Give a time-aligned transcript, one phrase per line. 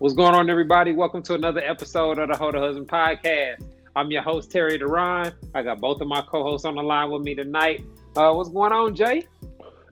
[0.00, 0.92] What's going on, everybody?
[0.92, 3.64] Welcome to another episode of the Hold a Husband podcast.
[3.96, 5.32] I'm your host, Terry Duran.
[5.56, 7.84] I got both of my co hosts on the line with me tonight.
[8.14, 9.26] Uh, what's going on, Jay?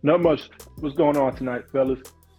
[0.05, 0.49] Not much.
[0.77, 1.99] What's going on tonight, fellas?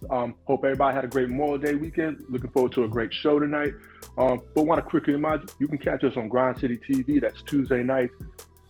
[0.10, 2.24] Um, hope everybody had a great Memorial Day weekend.
[2.30, 3.74] Looking forward to a great show tonight.
[4.18, 7.20] Um, but want to quickly remind you, you can catch us on Grind City TV.
[7.20, 8.12] That's Tuesday night,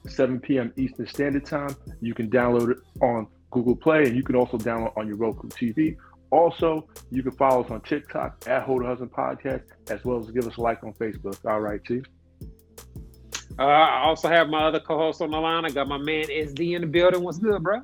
[0.08, 0.74] 7 p.m.
[0.76, 1.76] Eastern Standard Time.
[2.02, 5.50] You can download it on Google Play, and you can also download on your Roku
[5.50, 5.98] TV.
[6.30, 10.46] Also, you can follow us on TikTok at Hold Husband Podcast, as well as give
[10.46, 11.38] us a like on Facebook.
[11.46, 12.04] All right, Chief.
[13.60, 15.66] Uh, I also have my other co-host on the line.
[15.66, 17.24] I got my man SD in the building.
[17.24, 17.82] What's good, bro?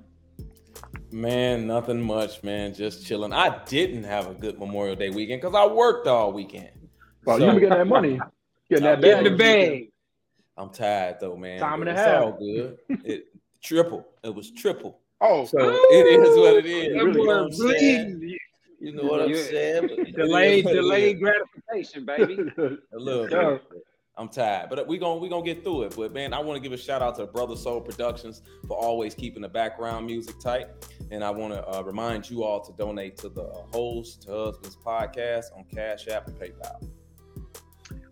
[1.12, 2.74] Man, nothing much, man.
[2.74, 3.34] Just chilling.
[3.34, 6.70] I didn't have a good Memorial Day weekend because I worked all weekend.
[7.26, 8.20] Well, so, you been getting that money,
[8.70, 9.24] getting that bag.
[9.24, 9.92] the bag.
[10.58, 11.60] I'm tired though, man.
[11.60, 12.24] Time and a half.
[12.24, 12.78] All good.
[12.90, 13.28] It
[13.64, 14.06] triple.
[14.24, 15.00] It was triple.
[15.26, 16.94] Oh, so it is what it is.
[16.94, 17.24] Really, you know
[18.26, 18.40] what,
[18.80, 19.88] you know what I'm saying?
[20.18, 22.38] delayed, delayed gratification, baby.
[22.58, 23.64] a little bit.
[24.18, 25.96] I'm tired, but we gonna we gonna get through it.
[25.96, 29.16] But man, I want to give a shout out to Brother Soul Productions for always
[29.16, 30.68] keeping the background music tight,
[31.10, 34.78] and I want to uh, remind you all to donate to the Host to Husbands
[34.86, 36.86] podcast on Cash App and PayPal.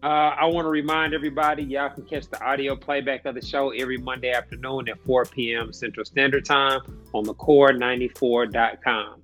[0.04, 3.70] Uh, I want to remind everybody, y'all can catch the audio playback of the show
[3.70, 5.72] every Monday afternoon at 4 p.m.
[5.72, 6.82] Central Standard Time
[7.14, 9.22] on the core94.com.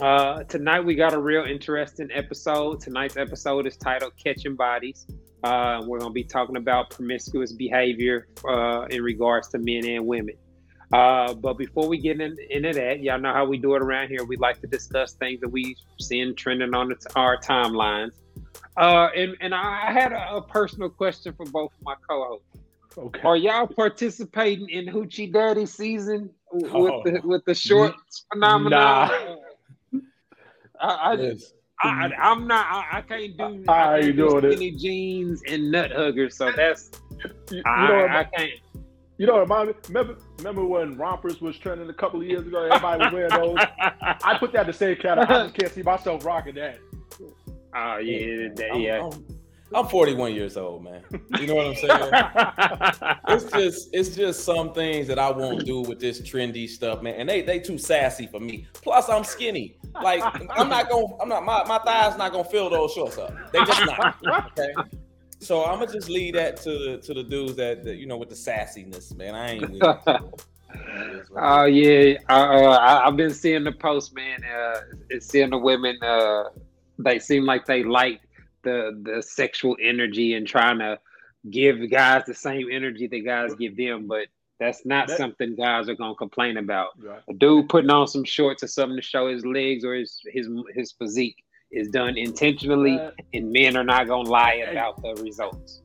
[0.00, 2.80] Uh, tonight, we got a real interesting episode.
[2.80, 5.06] Tonight's episode is titled Catching Bodies.
[5.42, 10.06] Uh, we're going to be talking about promiscuous behavior uh, in regards to men and
[10.06, 10.34] women.
[10.92, 14.08] Uh, but before we get in, into that, y'all know how we do it around
[14.08, 14.22] here.
[14.24, 18.12] We like to discuss things that we seen trending on our timelines.
[18.76, 22.46] Uh, and and I had a, a, personal question for both of my co-hosts.
[22.98, 23.20] Okay.
[23.22, 27.02] Are y'all participating in Hoochie Daddy season with oh.
[27.04, 29.10] the with the shorts phenomenon?
[29.92, 30.00] Nah.
[30.80, 31.52] I, I, yes.
[31.82, 32.66] I, am not.
[32.66, 33.64] I, I, can't do.
[33.68, 34.78] I, can't do skinny it.
[34.78, 36.36] jeans and nut huggers.
[36.36, 36.90] So that's.
[37.50, 38.50] You, you know, I, can't.
[39.18, 42.64] You know, remember, remember, remember when rompers was trending a couple of years ago?
[42.64, 43.56] Everybody was wearing those.
[43.80, 45.38] I put that in the same category.
[45.38, 46.78] I just can't see myself rocking that.
[47.74, 49.10] Oh yeah, that, yeah.
[49.10, 49.24] I'm,
[49.74, 51.02] I'm, 41 years old, man.
[51.40, 53.18] You know what I'm saying?
[53.28, 57.14] it's just it's just some things that I won't do with this trendy stuff, man.
[57.14, 58.66] And they they too sassy for me.
[58.74, 59.76] Plus, I'm skinny.
[60.00, 63.34] Like I'm not gonna I'm not my, my thighs not gonna fill those shorts up.
[63.52, 64.16] They just not.
[64.58, 64.72] Okay.
[65.40, 68.16] So I'm gonna just leave that to the to the dudes that, that you know
[68.16, 69.34] with the sassiness, man.
[69.34, 69.82] I ain't.
[71.36, 74.40] Oh yeah, uh, I, have been seeing the post, man.
[74.44, 74.80] Uh,
[75.20, 76.44] seeing the women uh,
[76.98, 78.20] they seem like they like
[78.62, 80.98] the the sexual energy and trying to
[81.50, 84.28] give guys the same energy that guys give them, but
[84.60, 86.90] that's not that, something guys are gonna complain about.
[86.98, 87.22] Right.
[87.28, 90.48] A dude putting on some shorts or something to show his legs or his his
[90.74, 91.44] his physique
[91.74, 95.82] is done intentionally, uh, and men are not gonna lie about the results.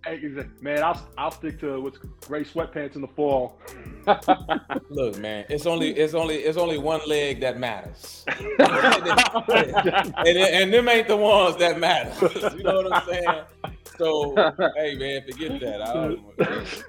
[0.61, 3.59] Man, I'll I'll stick to what's gray sweatpants in the fall.
[4.89, 8.25] Look, man, it's only it's only it's only one leg that matters,
[8.59, 12.11] and, and, them ain't the ones that matter.
[12.57, 13.75] you know what I'm saying?
[13.97, 14.33] So,
[14.77, 15.81] hey, man, forget that.
[15.81, 16.37] I don't,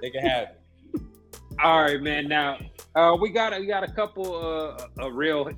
[0.01, 0.57] they can have it.
[1.63, 2.29] All right, man.
[2.29, 2.59] Now
[2.95, 5.51] uh, we got we got a couple uh, a real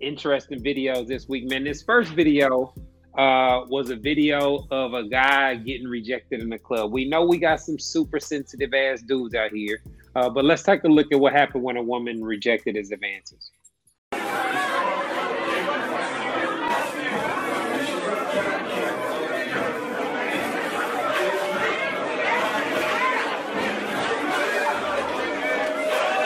[0.00, 1.64] interesting videos this week, man.
[1.64, 2.74] This first video
[3.16, 6.92] uh, was a video of a guy getting rejected in the club.
[6.92, 9.82] We know we got some super sensitive ass dudes out here,
[10.14, 13.50] uh, but let's take a look at what happened when a woman rejected his advances.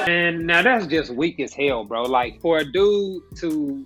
[0.06, 2.02] And now that's just weak as hell, bro.
[2.02, 3.84] Like for a dude to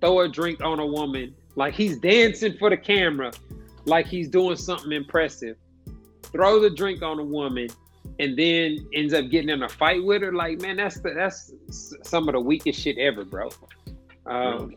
[0.00, 3.32] throw a drink on a woman, like he's dancing for the camera,
[3.84, 5.56] like he's doing something impressive.
[6.22, 7.68] Throw the drink on a woman,
[8.20, 10.32] and then ends up getting in a fight with her.
[10.32, 11.52] Like, man, that's the, that's
[12.02, 13.48] some of the weakest shit ever, bro.
[14.26, 14.72] Um,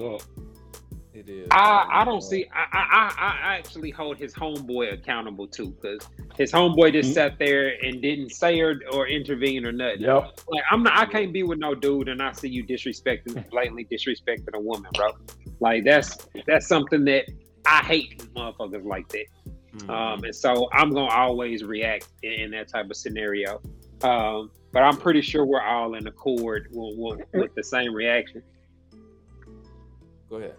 [1.14, 1.48] it is.
[1.52, 2.46] I, I don't see.
[2.52, 6.08] I, I I actually hold his homeboy accountable too, because
[6.38, 7.14] his homeboy just mm-hmm.
[7.14, 10.02] sat there and didn't say or, or intervene or nothing.
[10.02, 10.40] Yep.
[10.48, 10.98] Like I'm not.
[10.98, 14.90] I can't be with no dude and I see you disrespecting, blatantly disrespecting a woman,
[14.96, 15.12] bro.
[15.60, 16.18] Like that's
[16.48, 17.26] that's something that
[17.66, 19.26] I hate motherfuckers like that.
[19.76, 19.90] Mm-hmm.
[19.90, 23.62] Um, and so I'm gonna always react in, in that type of scenario.
[24.02, 28.42] Um, but I'm pretty sure we're all in accord with, with, with the same reaction.
[30.30, 30.56] Go ahead.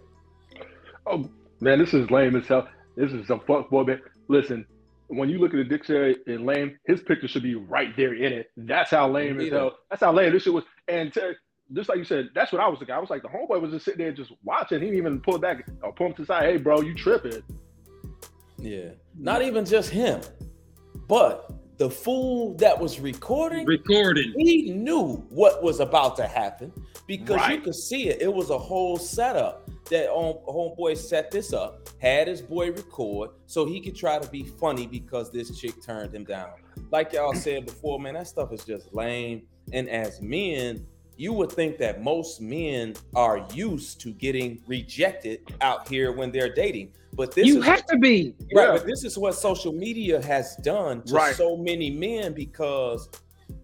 [1.06, 1.28] Oh
[1.60, 2.68] man, this is lame as hell.
[2.96, 4.00] This is some fuck boy, man.
[4.28, 4.66] Listen,
[5.08, 8.32] when you look at the dictionary in lame, his picture should be right there in
[8.32, 8.50] it.
[8.56, 9.76] That's how lame as hell.
[9.90, 10.64] That's how lame this shit was.
[10.88, 11.34] And to,
[11.72, 12.94] just like you said, that's what I was thinking.
[12.94, 14.80] I was like, the homeboy was just sitting there just watching.
[14.80, 16.44] He didn't even pull back or pull him to the side.
[16.44, 17.42] Hey, bro, you tripping?
[18.58, 18.90] Yeah.
[19.18, 20.20] Not even just him,
[21.06, 26.72] but the fool that was recording, recording, he knew what was about to happen
[27.06, 27.56] because right.
[27.56, 28.22] you could see it.
[28.22, 33.64] It was a whole setup that homeboy set this up, had his boy record so
[33.66, 36.50] he could try to be funny because this chick turned him down.
[36.90, 39.42] Like y'all said before, man, that stuff is just lame.
[39.72, 40.86] And as men,
[41.16, 46.52] you would think that most men are used to getting rejected out here when they're
[46.52, 46.92] dating.
[47.12, 48.68] But this you is, have to be right.
[48.68, 48.72] Yeah.
[48.72, 51.34] But this is what social media has done to right.
[51.34, 53.08] so many men because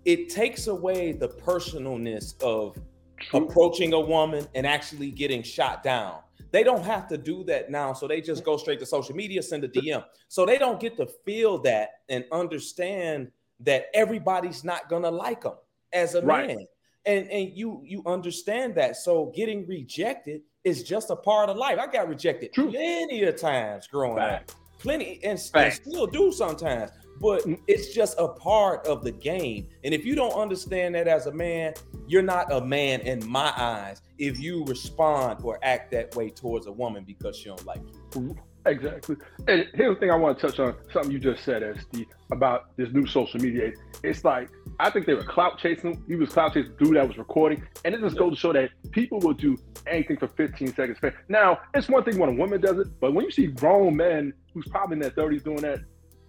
[0.05, 2.79] it takes away the personalness of
[3.21, 3.45] True.
[3.45, 6.21] approaching a woman and actually getting shot down.
[6.53, 7.93] They don't have to do that now.
[7.93, 10.05] So they just go straight to social media, send a DM.
[10.29, 13.31] So they don't get to feel that and understand
[13.61, 15.55] that everybody's not gonna like them
[15.93, 16.49] as a right.
[16.49, 16.67] man.
[17.07, 18.97] And and you you understand that.
[18.97, 21.79] So getting rejected is just a part of life.
[21.79, 22.71] I got rejected True.
[22.71, 24.51] plenty of times growing Fact.
[24.51, 24.57] up.
[24.81, 26.91] Plenty and, and still do sometimes
[27.21, 29.69] but it's just a part of the game.
[29.85, 31.75] And if you don't understand that as a man,
[32.09, 36.67] you're not a man in my eyes if you respond or act that way towards
[36.67, 37.81] a woman because she don't like
[38.15, 38.37] you.
[38.67, 39.17] Exactly.
[39.49, 42.77] And here's the thing I want to touch on something you just said, SD, about
[42.77, 43.73] this new social media.
[44.03, 46.03] It's like I think they were clout chasing.
[46.07, 48.71] He was clout chasing dude that was recording, and it just goes to show that
[48.93, 49.57] people will do
[49.87, 50.99] anything for 15 seconds.
[51.29, 54.33] Now, it's one thing when a woman does it, but when you see grown men
[54.53, 55.81] who's probably in their 30s doing that,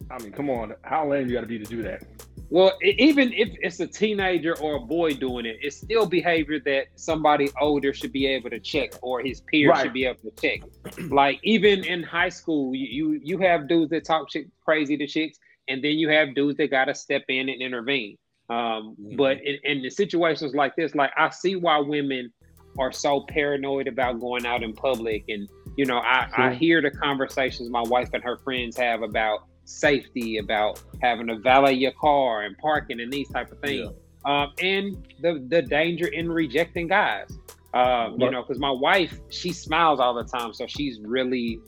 [0.10, 2.04] I mean, come on, how lame you got to be to do that?
[2.50, 6.88] Well, even if it's a teenager or a boy doing it, it's still behavior that
[6.96, 9.84] somebody older should be able to check, or his peers right.
[9.84, 10.62] should be able to check.
[11.10, 15.40] like even in high school, you you have dudes that talk shit crazy to chicks,
[15.70, 18.18] and then you have dudes that got to step in and intervene.
[18.50, 19.16] Um, mm-hmm.
[19.16, 22.34] But in, in the situations like this, like I see why women
[22.78, 25.48] are so paranoid about going out in public, and
[25.78, 30.38] you know, I, I hear the conversations my wife and her friends have about safety,
[30.38, 33.90] about having to valet your car and parking and these type of things.
[34.26, 34.44] Yeah.
[34.44, 37.30] Um, and the the danger in rejecting guys.
[37.74, 41.62] Um, you know, because my wife, she smiles all the time, so she's really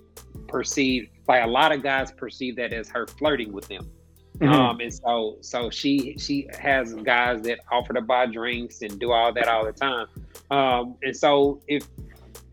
[0.47, 3.89] perceived like a lot of guys perceive that as her flirting with them.
[4.39, 4.51] Mm-hmm.
[4.51, 9.11] Um, and so so she she has guys that offer to buy drinks and do
[9.11, 10.07] all that all the time.
[10.49, 11.87] Um, and so if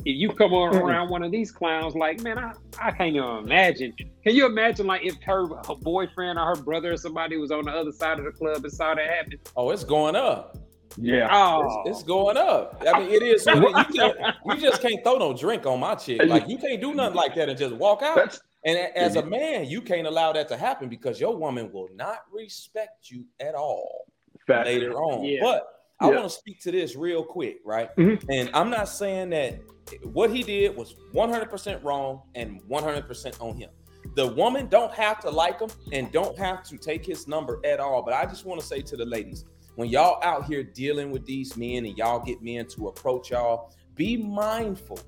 [0.05, 3.29] if you come on around one of these clowns, like man, I, I can't even
[3.39, 3.93] imagine.
[4.25, 7.65] Can you imagine like if her, her boyfriend or her brother or somebody was on
[7.65, 9.39] the other side of the club and saw that happen?
[9.57, 10.57] Oh, it's going up.
[10.97, 11.83] Yeah, oh.
[11.87, 12.83] it's, it's, going up.
[12.87, 13.47] I mean, it is.
[13.47, 14.15] you,
[14.45, 16.21] you, just can't throw no drink on my chick.
[16.25, 18.17] Like you can't do nothing like that and just walk out.
[18.17, 21.89] That's, and as a man, you can't allow that to happen because your woman will
[21.95, 24.07] not respect you at all
[24.47, 24.67] Fact.
[24.67, 25.25] later on.
[25.25, 25.39] Yeah.
[25.41, 25.67] But
[26.01, 26.17] I yeah.
[26.17, 27.95] want to speak to this real quick, right?
[27.97, 28.31] Mm-hmm.
[28.31, 29.61] And I'm not saying that
[30.03, 33.71] what he did was 100% wrong and 100% on him.
[34.15, 37.81] The woman don't have to like him and don't have to take his number at
[37.81, 38.03] all.
[38.03, 39.45] But I just want to say to the ladies,
[39.77, 43.73] when y'all out here dealing with these men and y'all get men to approach y'all,
[43.95, 44.99] be mindful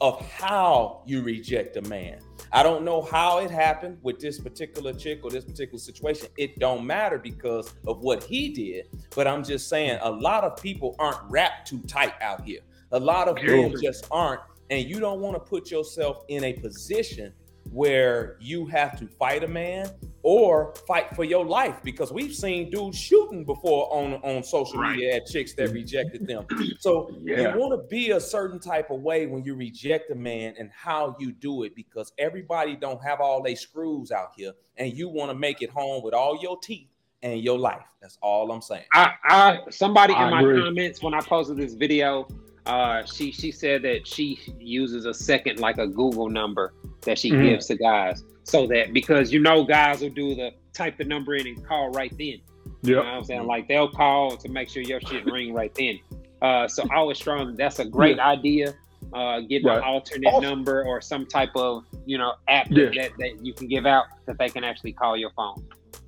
[0.00, 2.18] of how you reject a man.
[2.52, 6.28] I don't know how it happened with this particular chick or this particular situation.
[6.36, 8.88] It don't matter because of what he did.
[9.14, 12.60] But I'm just saying a lot of people aren't wrapped too tight out here.
[12.92, 14.40] A lot of people just aren't.
[14.70, 17.32] And you don't want to put yourself in a position
[17.70, 19.88] where you have to fight a man
[20.22, 24.96] or fight for your life because we've seen dudes shooting before on on social right.
[24.96, 26.46] media at chicks that rejected them.
[26.78, 27.54] So yeah.
[27.54, 30.70] you want to be a certain type of way when you reject a man and
[30.74, 35.08] how you do it because everybody don't have all they screws out here and you
[35.08, 36.88] want to make it home with all your teeth
[37.22, 37.86] and your life.
[38.00, 38.84] That's all I'm saying.
[38.92, 40.58] I, I somebody I in agree.
[40.58, 42.26] my comments when I posted this video
[42.66, 47.30] uh, she she said that she uses a second like a Google number that she
[47.30, 47.42] mm-hmm.
[47.42, 51.34] gives to guys, so that because you know guys will do the type the number
[51.34, 52.40] in and call right then.
[52.82, 55.52] Yeah, you know what I'm saying like they'll call to make sure your shit ring
[55.52, 55.98] right then.
[56.40, 57.56] Uh, so I was strong.
[57.56, 58.28] That's a great yeah.
[58.28, 58.74] idea.
[59.12, 59.78] Uh, getting right.
[59.78, 62.86] an alternate number or some type of you know app yeah.
[62.94, 65.66] that, that you can give out that they can actually call your phone.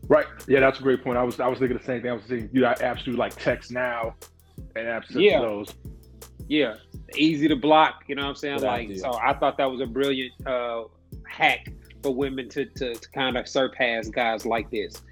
[0.09, 0.27] Right.
[0.47, 1.19] Yeah, that's a great point.
[1.19, 2.11] I was I was thinking the same thing.
[2.11, 4.15] I was thinking you got apps do like text now
[4.77, 5.41] and apps yeah.
[5.41, 5.75] those
[6.49, 6.75] yeah,
[7.17, 8.05] easy to block.
[8.07, 8.59] You know what I'm saying?
[8.59, 8.99] Good like, idea.
[8.99, 10.85] so I thought that was a brilliant uh,
[11.27, 11.73] hack
[12.03, 15.03] for women to, to, to kind of surpass guys like this.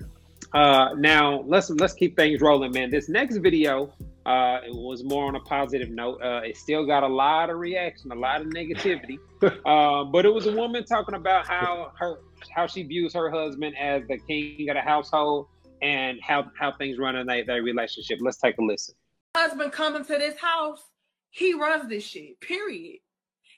[0.52, 2.90] Uh, now let's let's keep things rolling, man.
[2.90, 3.92] This next video
[4.24, 6.20] uh, it was more on a positive note.
[6.22, 9.18] Uh, it still got a lot of reaction, a lot of negativity.
[9.42, 12.20] uh, but it was a woman talking about how her
[12.54, 15.46] how she views her husband as the king of the household
[15.80, 18.18] and how how things run in their, their relationship.
[18.20, 18.94] Let's take a listen.
[19.36, 20.82] Husband coming to this house
[21.32, 23.00] he runs this shit, period.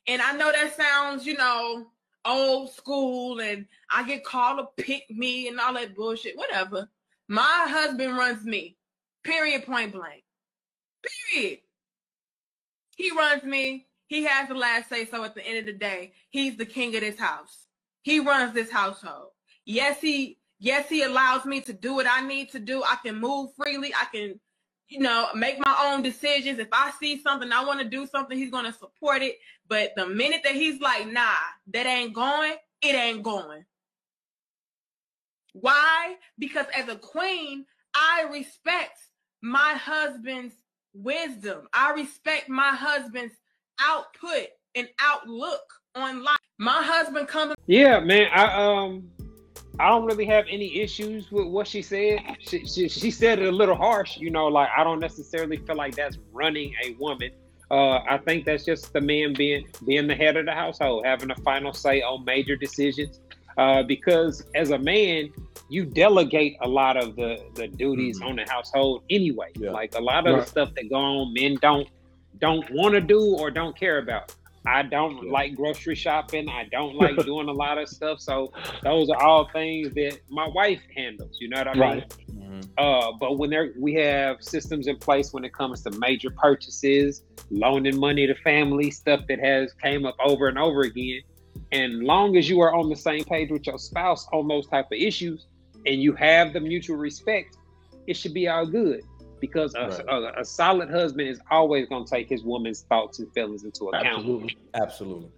[0.07, 1.88] And I know that sounds, you know,
[2.25, 6.37] old school and I get called to pick me and all that bullshit.
[6.37, 6.88] Whatever.
[7.28, 8.76] My husband runs me.
[9.25, 9.66] Period.
[9.66, 10.23] Point blank.
[11.33, 11.59] Period.
[12.97, 13.88] He runs me.
[14.07, 16.12] He has the last say so at the end of the day.
[16.31, 17.66] He's the king of this house.
[18.02, 19.31] He runs this household.
[19.64, 22.85] Yes, he yes, he allows me to do what I need to do.
[22.85, 23.93] I can move freely.
[23.95, 24.38] I can,
[24.88, 26.59] you know, make my own decisions.
[26.59, 29.38] If I see something, I want to do something, he's gonna support it.
[29.69, 31.33] But the minute that he's like, nah,
[31.73, 33.64] that ain't going, it ain't going.
[35.53, 36.17] Why?
[36.38, 37.64] Because as a queen,
[37.95, 38.99] I respect
[39.41, 40.55] my husband's
[40.93, 41.69] wisdom.
[41.73, 43.35] I respect my husband's
[43.81, 45.62] output and outlook
[45.95, 46.38] on life.
[46.59, 47.55] My husband comes.
[47.67, 48.29] Yeah, man.
[48.33, 49.09] I um,
[49.81, 52.21] I don't really have any issues with what she said.
[52.40, 54.47] She, she, she said it a little harsh, you know.
[54.47, 57.31] Like I don't necessarily feel like that's running a woman.
[57.71, 61.31] Uh, I think that's just the man being being the head of the household, having
[61.31, 63.21] a final say on major decisions.
[63.57, 65.33] Uh, because as a man,
[65.69, 68.28] you delegate a lot of the the duties mm-hmm.
[68.28, 69.50] on the household anyway.
[69.57, 69.71] Yeah.
[69.71, 70.45] Like a lot of right.
[70.45, 71.88] the stuff that go on, men don't
[72.38, 74.35] don't want to do or don't care about.
[74.66, 76.49] I don't like grocery shopping.
[76.49, 78.21] I don't like doing a lot of stuff.
[78.21, 78.52] So
[78.83, 81.37] those are all things that my wife handles.
[81.40, 81.80] You know what I mean?
[81.80, 82.16] Right.
[82.33, 82.61] Mm-hmm.
[82.78, 87.23] Uh, but when there we have systems in place when it comes to major purchases,
[87.50, 91.21] loaning money to family, stuff that has came up over and over again.
[91.73, 94.87] And long as you are on the same page with your spouse on those type
[94.87, 95.47] of issues,
[95.87, 97.56] and you have the mutual respect,
[98.06, 99.02] it should be all good.
[99.47, 100.01] Because a, right.
[100.09, 103.89] a, a solid husband is always going to take his woman's thoughts and feelings into
[103.89, 104.07] account.
[104.07, 105.31] Absolutely, absolutely.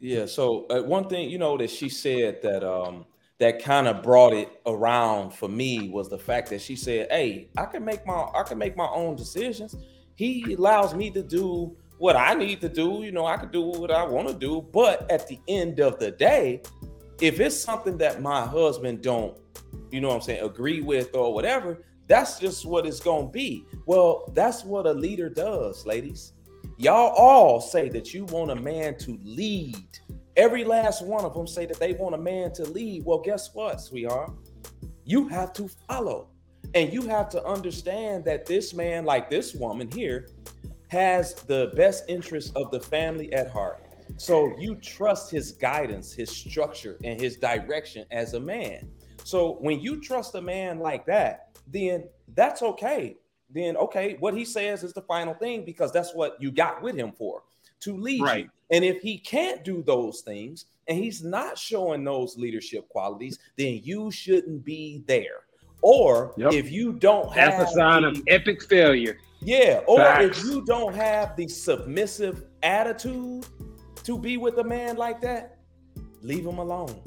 [0.00, 0.26] Yeah.
[0.26, 3.06] So uh, one thing you know that she said that um,
[3.38, 7.48] that kind of brought it around for me was the fact that she said, "Hey,
[7.56, 9.74] I can make my I can make my own decisions.
[10.16, 13.02] He allows me to do what I need to do.
[13.02, 14.66] You know, I can do what I want to do.
[14.72, 16.60] But at the end of the day,
[17.20, 19.36] if it's something that my husband don't,
[19.90, 23.32] you know what I'm saying, agree with or whatever, that's just what it's going to
[23.32, 23.64] be.
[23.86, 26.32] Well, that's what a leader does, ladies.
[26.76, 29.86] Y'all all say that you want a man to lead.
[30.36, 33.04] Every last one of them say that they want a man to lead.
[33.04, 34.32] Well, guess what, sweetheart?
[35.04, 36.28] You have to follow.
[36.74, 40.28] And you have to understand that this man, like this woman here,
[40.88, 43.80] has the best interest of the family at heart.
[44.16, 48.88] So you trust his guidance, his structure, and his direction as a man.
[49.22, 52.04] So when you trust a man like that, then
[52.34, 53.16] that's okay.
[53.50, 56.96] Then okay, what he says is the final thing because that's what you got with
[56.96, 57.42] him for
[57.80, 58.44] to lead right.
[58.44, 58.50] you.
[58.70, 63.80] And if he can't do those things and he's not showing those leadership qualities, then
[63.82, 65.44] you shouldn't be there.
[65.82, 66.54] Or yep.
[66.54, 69.18] if you don't have that's a sign the, of epic failure.
[69.40, 70.38] Yeah, or Facts.
[70.38, 73.46] if you don't have the submissive attitude
[74.02, 75.58] to be with a man like that,
[76.22, 76.98] leave him alone.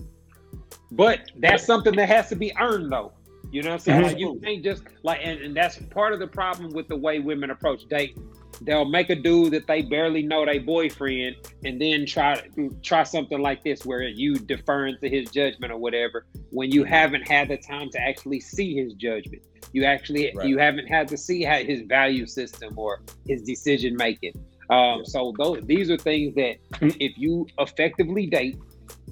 [0.91, 3.13] But that's something that has to be earned, though.
[3.51, 3.99] You know what I'm saying?
[3.99, 4.07] Mm-hmm.
[4.07, 7.19] Like you can't just like, and, and that's part of the problem with the way
[7.19, 8.29] women approach dating.
[8.61, 12.41] They'll make a dude that they barely know their boyfriend, and then try
[12.81, 16.25] try something like this where you deferring to his judgment or whatever.
[16.49, 20.47] When you haven't had the time to actually see his judgment, you actually right.
[20.47, 24.33] you haven't had to see how his value system or his decision making.
[24.69, 28.57] Um, so those these are things that if you effectively date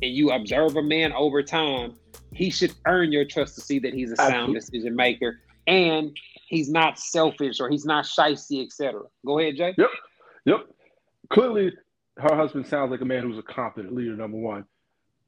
[0.02, 1.94] and you observe a man over time,
[2.36, 6.16] he should earn your trust to see that he's a sound decision maker and
[6.48, 9.02] he's not selfish or he's not shisty, etc.
[9.26, 9.74] Go ahead, Jay.
[9.78, 9.90] Yep,
[10.46, 10.68] yep.
[11.30, 11.74] Clearly,
[12.18, 14.16] her husband sounds like a man who's a competent leader.
[14.16, 14.66] Number one,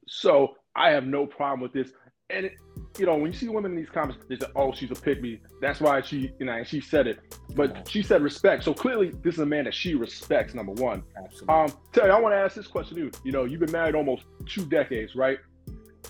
[0.07, 1.91] so I have no problem with this
[2.29, 2.55] and it,
[2.97, 5.21] you know, when you see women in these comments, they say, "Oh, she's a pick
[5.21, 7.19] me." That's why she, you know, and she said it.
[7.55, 8.63] But she said respect.
[8.63, 10.53] So clearly, this is a man that she respects.
[10.53, 11.03] Number one.
[11.17, 11.55] Absolutely.
[11.55, 13.11] Um, Terry, I want to ask this question to you.
[13.23, 15.39] You know, you've been married almost two decades, right?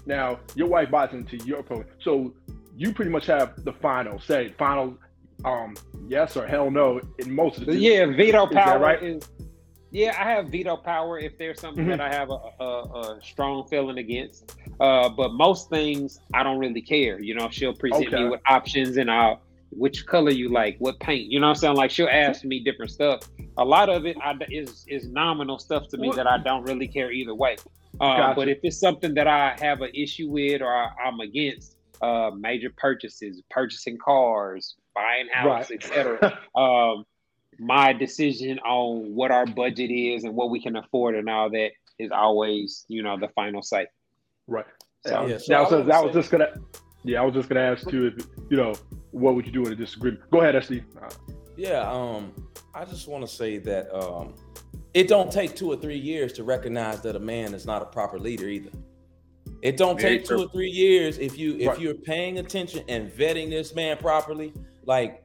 [0.07, 2.33] Now, your wife buys into your program, so
[2.75, 4.97] you pretty much have the final say, final,
[5.45, 5.75] um,
[6.07, 7.75] yes or hell no in most of the.
[7.75, 9.03] Yeah, veto power right?
[9.03, 9.29] is
[9.91, 11.97] yeah, I have veto power if there's something mm-hmm.
[11.97, 14.55] that I have a, a, a, strong feeling against.
[14.79, 17.19] Uh, but most things I don't really care.
[17.19, 18.23] You know, she'll present okay.
[18.23, 21.31] me with options and I'll which color you like, what paint.
[21.31, 21.75] You know what I'm saying?
[21.75, 23.21] Like she'll ask me different stuff.
[23.57, 26.17] A lot of it I, is is nominal stuff to me what?
[26.17, 27.57] that I don't really care either way.
[27.99, 28.35] Uh, gotcha.
[28.35, 32.31] But if it's something that I have an issue with or I, am against, uh,
[32.37, 35.83] major purchases, purchasing cars, buying houses, right.
[35.83, 36.39] etc.
[36.55, 37.05] um,
[37.59, 41.71] my decision on what our budget is and what we can afford and all that
[41.97, 43.87] is always, you know, the final say.
[44.45, 44.65] Right.
[45.05, 46.53] So, yeah, so that, was, that was just gonna
[47.03, 48.73] yeah, I was just gonna ask too if you know,
[49.11, 50.29] what would you do in a disagreement?
[50.29, 50.83] Go ahead, SD.
[51.55, 52.33] Yeah, um,
[52.75, 54.33] I just want to say that um
[54.97, 57.85] it don't take two or three years to recognize that a man is not a
[57.85, 58.71] proper leader either.
[59.61, 60.37] It don't Very take true.
[60.37, 61.79] two or three years if you if Right.
[61.79, 64.53] you're paying attention and vetting this man properly.
[64.85, 65.23] Like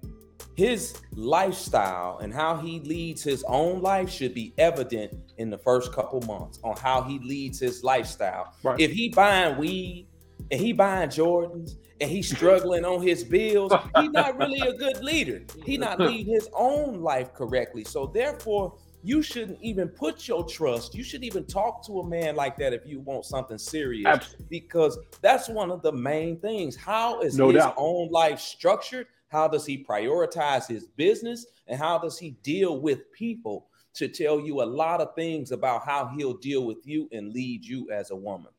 [0.56, 5.90] his lifestyle and how he leads his own life should be evident in the first
[5.92, 8.52] couple months on how he leads his lifestyle.
[8.62, 8.78] Right.
[8.78, 10.06] If he buying weed
[10.50, 15.02] and he buying Jordans and he's struggling on his bills, he's not really a good
[15.02, 15.42] leader.
[15.64, 17.84] He not lead his own life correctly.
[17.84, 20.94] So therefore, you shouldn't even put your trust.
[20.94, 24.36] You should even talk to a man like that if you want something serious Abs-
[24.48, 26.76] because that's one of the main things.
[26.76, 27.74] How is No his doubt.
[27.76, 29.06] own life structured?
[29.28, 31.46] How does he prioritize his business?
[31.66, 35.84] And how does he deal with people to tell you a lot of things about
[35.84, 38.52] how he'll deal with you and lead you as a woman?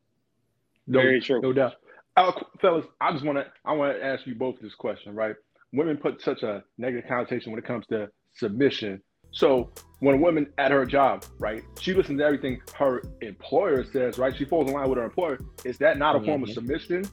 [0.86, 1.40] No, Very true.
[1.40, 1.74] No doubt.
[2.16, 5.34] Uh, fellas, I just want to I want to ask you both this question, right?
[5.72, 9.02] Women put such a negative connotation when it comes to submission.
[9.34, 14.16] So when a woman at her job, right, she listens to everything her employer says,
[14.16, 14.34] right?
[14.34, 15.38] She falls in line with her employer.
[15.64, 16.54] Is that not a form of Mhm.
[16.54, 17.04] submission?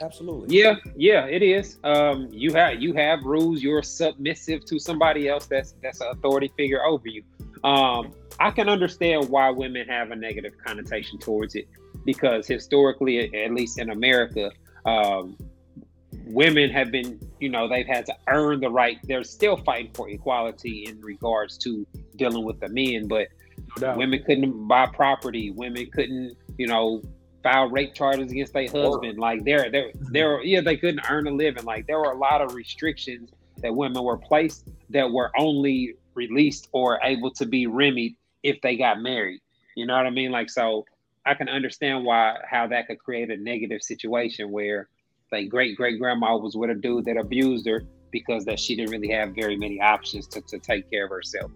[0.00, 0.56] Absolutely.
[0.56, 1.78] Yeah, yeah, it is.
[1.84, 3.62] Um, you have you have rules.
[3.62, 7.22] You're submissive to somebody else that's that's an authority figure over you.
[7.62, 11.66] Um, I can understand why women have a negative connotation towards it
[12.04, 14.50] because historically, at least in America,
[14.84, 15.36] um,
[16.26, 18.98] women have been, you know, they've had to earn the right.
[19.04, 23.28] They're still fighting for equality in regards to dealing with the men, but
[23.80, 25.50] No women couldn't buy property.
[25.50, 27.02] Women couldn't, you know,
[27.42, 29.18] file rape charges against their husband.
[29.18, 30.12] Like there, there, mm-hmm.
[30.12, 30.42] there.
[30.42, 31.64] Yeah, they couldn't earn a living.
[31.64, 36.68] Like there were a lot of restrictions that women were placed that were only released
[36.72, 39.40] or able to be remedied if they got married.
[39.76, 40.30] You know what I mean?
[40.30, 40.84] Like so,
[41.26, 44.88] I can understand why how that could create a negative situation where,
[45.32, 48.90] like, great great grandma was with a dude that abused her because that she didn't
[48.90, 51.50] really have very many options to, to take care of herself.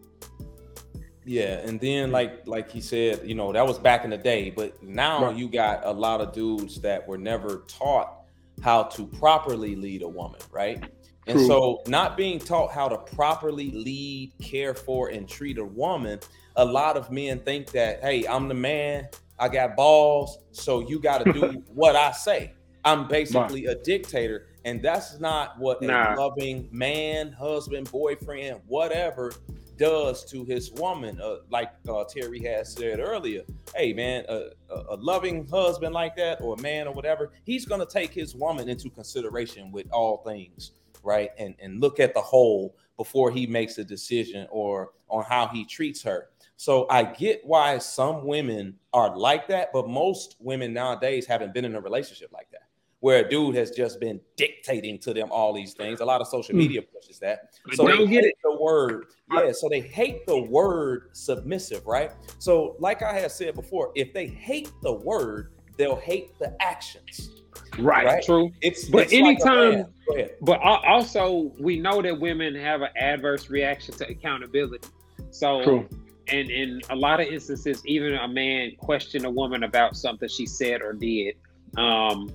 [1.25, 4.51] Yeah, and then like like he said, you know, that was back in the day,
[4.51, 5.37] but now Right.
[5.37, 8.15] you got a lot of dudes that were never taught
[8.63, 10.83] how to properly lead a woman, right?
[11.27, 11.47] And True.
[11.47, 16.21] so not being taught how to properly lead, care for and treat a woman,
[16.57, 20.99] a lot of men think that, "Hey, I'm the man, I got balls, so you
[20.99, 26.15] got to do what I say." I'm basically a dictator, and that's not what Nah.
[26.15, 29.33] a loving man, husband, boyfriend, whatever
[29.77, 31.21] does to his woman.
[31.21, 33.43] Uh, like uh, Terry has said earlier,
[33.75, 34.51] hey man, a,
[34.97, 38.91] loving husband like that, or a man or whatever, he's gonna take his woman into
[38.91, 41.31] consideration with all things, right?
[41.39, 45.65] And and look at the whole before he makes a decision or on how he
[45.65, 46.29] treats her.
[46.57, 51.65] So I get why some women are like that, but most women nowadays haven't been
[51.65, 52.68] in a relationship like that.
[53.01, 56.01] Where a dude has just been dictating to them all these things.
[56.01, 56.59] A lot of social Hmm.
[56.59, 57.51] media pushes that.
[57.75, 59.07] So they they get hate the word.
[59.33, 62.11] Yeah, so they hate the word submissive, right?
[62.41, 67.31] So, like I had said before, if they hate the word, they'll hate the actions.
[67.79, 68.05] Right.
[68.05, 68.25] Right.
[68.25, 68.51] True.
[68.63, 69.95] It's But it's anytime- man.
[70.09, 70.35] Go ahead.
[70.41, 74.89] But also, we know that women have an adverse reaction to accountability.
[75.31, 75.89] So, True.
[76.27, 80.47] and in a lot of instances, even a man question a woman about something she
[80.47, 81.37] said or did,
[81.77, 82.29] um,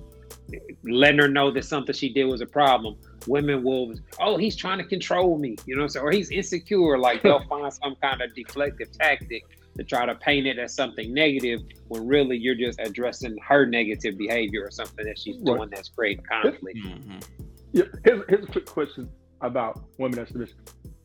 [0.84, 2.96] letting her know that something she did was a problem.
[3.26, 6.06] Women will, oh, he's trying to control me, you know, what I'm saying?
[6.06, 6.98] or he's insecure.
[6.98, 9.44] Like they'll find some kind of deflective tactic
[9.76, 14.16] to try to paint it as something negative when really you're just addressing her negative
[14.18, 15.56] behavior or something that she's Right.
[15.56, 16.78] doing that's creating conflict.
[16.78, 17.24] Mhm.
[17.72, 19.08] Yeah, here's, here's a quick question
[19.40, 20.56] about women as submission.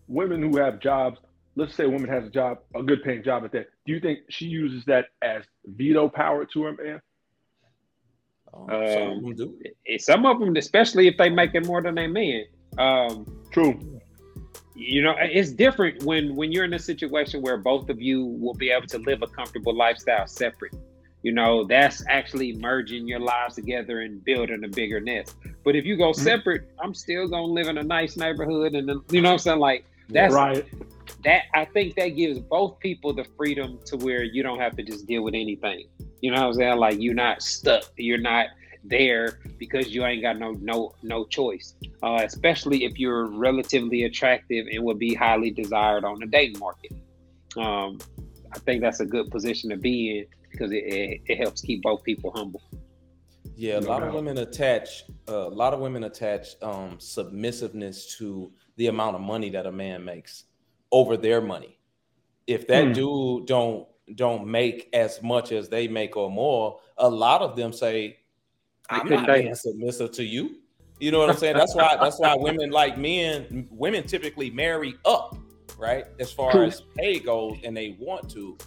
[0.07, 1.19] Women who have jobs,
[1.55, 3.69] let's say a woman has a job, a good paying job at that.
[3.87, 7.01] Do you think she uses that as veto power to her man?
[8.53, 9.97] Um, some of them do.
[9.99, 12.45] Some of them, especially if they making more than they man,
[12.77, 13.79] um, True.
[14.75, 18.53] you know, it's different when when you're in a situation where both of you will
[18.53, 20.73] be able to live a comfortable lifestyle separate.
[21.21, 25.35] You know, that's actually merging your lives together and building a bigger nest.
[25.65, 26.15] But if you go Mhm.
[26.15, 29.39] separate, I'm still gonna live in a nice neighborhood, and then, you know what I'm
[29.39, 29.59] saying?
[29.59, 30.65] Like that's right.
[31.23, 31.43] that.
[31.53, 35.07] I think that gives both people the freedom to where you don't have to just
[35.07, 35.87] deal with anything.
[36.21, 36.77] You know what I'm saying?
[36.77, 37.83] Like you're not stuck.
[37.97, 38.47] You're not
[38.83, 41.75] there because you ain't got no no no choice.
[42.03, 46.93] Uh, especially if you're relatively attractive and would be highly desired on the dating market.
[47.57, 47.99] Um,
[48.53, 51.83] I think that's a good position to be in because it, it, it helps keep
[51.83, 52.61] both people humble.
[53.55, 58.17] Yeah, a No lot of women attach uh, a lot of women attach um, submissiveness
[58.17, 60.45] to the amount of money that a man makes
[60.91, 61.77] over their money.
[62.47, 62.93] If that Hmm.
[62.93, 67.71] dude don't don't make as much as they make or more, a lot of them
[67.73, 68.17] say,
[68.89, 70.57] "I'm couldn't not date being submissive to you."
[70.99, 71.55] You know what I'm saying?
[71.55, 73.67] That's why that's why women like men.
[73.71, 75.37] Women typically marry up
[75.79, 76.05] right?
[76.19, 76.65] As far True.
[76.65, 78.57] as pay goes, and they want to,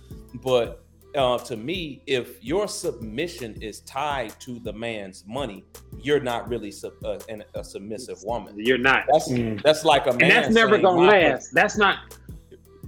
[0.42, 5.62] but uh, to me, if your submission is tied to the man's money,
[6.00, 8.54] you're not really sub- uh, an, a submissive woman.
[8.56, 9.04] You're not.
[9.12, 9.62] That's Mm.
[9.62, 10.22] that's like a man.
[10.22, 11.50] and that's never saying, gonna "My last.
[11.52, 11.98] That's not.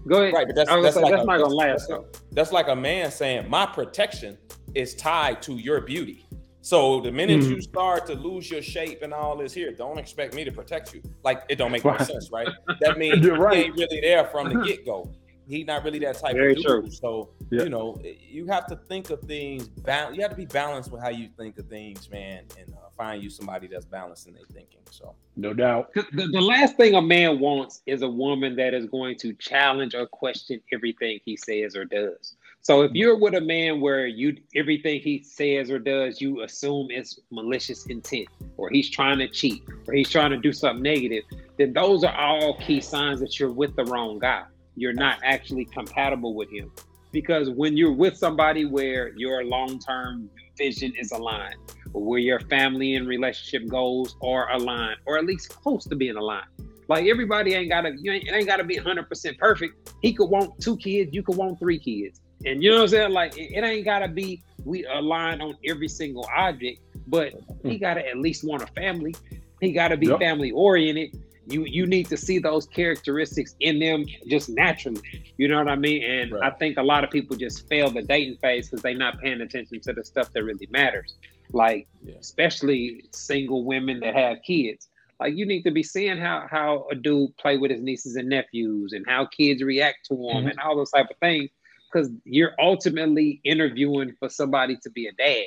[0.06, 0.34] Go ahead.
[0.34, 2.06] Right, but that's that's, like that's a- not gonna that's- last though.
[2.32, 4.36] That's like a man saying, "My protection
[4.74, 6.26] is tied to your beauty."
[6.60, 7.50] So the minute Mhm.
[7.50, 10.94] you start to lose your shape and all this here, don't expect me to protect
[10.94, 11.02] you.
[11.22, 12.00] Like it don't make no Right.
[12.02, 12.48] sense, right?
[12.80, 13.66] That means You're right.
[13.66, 15.10] ain't really there from the get go.
[15.46, 16.66] He's not really that type Very of dude.
[16.66, 16.90] true.
[16.90, 17.64] So Yeah.
[17.64, 19.68] you know, you have to think of things.
[19.68, 22.88] Ba- you have to be balanced with how you think of things, man, and uh,
[22.96, 24.80] find you somebody that's balanced in their thinking.
[24.90, 25.92] So No doubt.
[25.94, 29.94] The, the last thing a man wants is a woman that is going to challenge
[29.94, 32.36] or question everything he says or does.
[32.60, 36.86] So if you're with a man where you everything he says or does, you assume
[36.90, 41.24] it's malicious intent, or he's trying to cheat, or he's trying to do something negative,
[41.58, 44.44] then those are all key signs that you're with the wrong guy.
[44.76, 46.70] You're not actually compatible with him.
[47.12, 51.56] Because when you're with somebody where your long-term vision is aligned,
[51.92, 56.16] or where your family and relationship goals are aligned, or at least close to being
[56.16, 56.46] aligned.
[56.88, 59.94] Like everybody ain't gotta, you ain't, ain't gotta be 100% perfect.
[60.02, 62.88] He could want two kids, you could want three kids, and you know what I'm
[62.88, 63.12] saying.
[63.12, 67.32] Like it, it ain't gotta be we aligned on every single object, but
[67.62, 67.80] he mm.
[67.80, 69.14] gotta at least want a family.
[69.60, 70.18] He gotta be Yep.
[70.18, 71.22] family oriented.
[71.46, 75.00] You you need to see those characteristics in them just naturally.
[75.36, 76.02] You know what I mean?
[76.02, 76.52] And Right.
[76.52, 79.40] I think a lot of people just fail the dating phase because they're not paying
[79.40, 81.14] attention to the stuff that really matters.
[81.52, 82.14] Like Yeah.
[82.20, 84.88] especially single women that have kids.
[85.20, 88.28] Like you need to be seeing how how a dude play with his nieces and
[88.28, 90.50] nephews and how kids react to him Mhm.
[90.50, 91.50] and all those type of things
[91.92, 95.46] because you're ultimately interviewing for somebody to be a dad.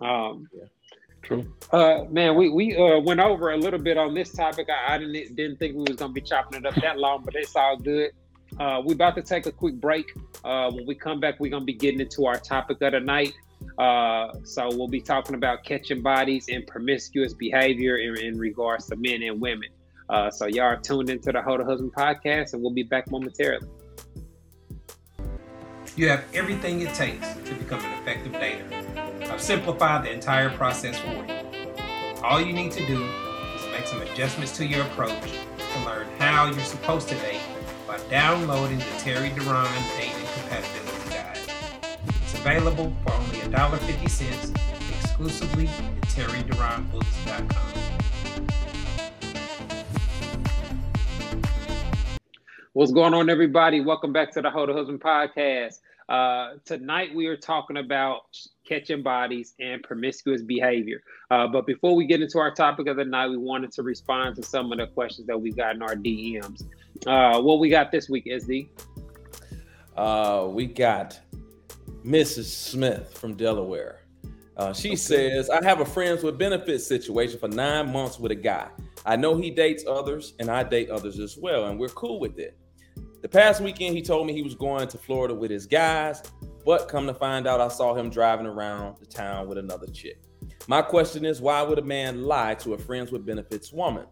[0.00, 0.48] Um,
[1.22, 1.46] True.
[1.70, 4.68] uh, man, we we uh, went over a little bit on this topic.
[4.68, 7.34] I, I didn't didn't think we was gonna be chopping it up that long, but
[7.36, 8.10] it's all good.
[8.58, 10.12] Uh, we about to take a quick break.
[10.44, 13.34] Uh, when we come back, we're gonna be getting into our topic of the night.
[13.78, 18.96] Uh, so we'll be talking about catching bodies and promiscuous behavior in, in regards to
[18.96, 19.68] men and women.
[20.08, 23.10] Uh, so y'all are tuned into the Hold a Husband podcast, and we'll be back
[23.10, 23.66] momentarily.
[25.96, 28.81] You have everything it takes to become an effective dater.
[29.32, 31.34] I've simplified the entire process for you.
[32.22, 36.50] All you need to do is make some adjustments to your approach to learn how
[36.50, 37.40] you're supposed to date
[37.88, 41.38] by downloading the Terry Duran Dating Compatibility Guide.
[42.22, 44.54] It's available for only $1.50
[45.00, 47.72] exclusively at terryduranbooks.com.
[52.74, 53.80] What's going on, everybody?
[53.80, 55.78] Welcome back to the Hold a Husband podcast.
[56.08, 58.22] Uh, tonight we are talking about
[58.66, 61.02] catching bodies and promiscuous behavior.
[61.30, 64.36] Uh, but before we get into our topic of the night, we wanted to respond
[64.36, 66.64] to some of the questions that we got in our DMs.
[67.06, 68.68] Uh, what we got this week, SD?
[69.96, 71.20] Uh, we got
[72.04, 72.44] Mrs.
[72.44, 74.00] Smith from Delaware.
[74.56, 78.36] Uh, she says, I have a friends with benefits situation for nine months with a
[78.36, 78.68] guy.
[79.04, 82.38] I know he dates others and I date others as well, and we're cool with
[82.38, 82.56] it.
[83.22, 86.24] The past weekend, he told me he was going to Florida with his guys,
[86.66, 90.20] but come to find out, I saw him driving around the town with another chick.
[90.66, 94.06] My question is, why would a man lie to a friends with benefits woman?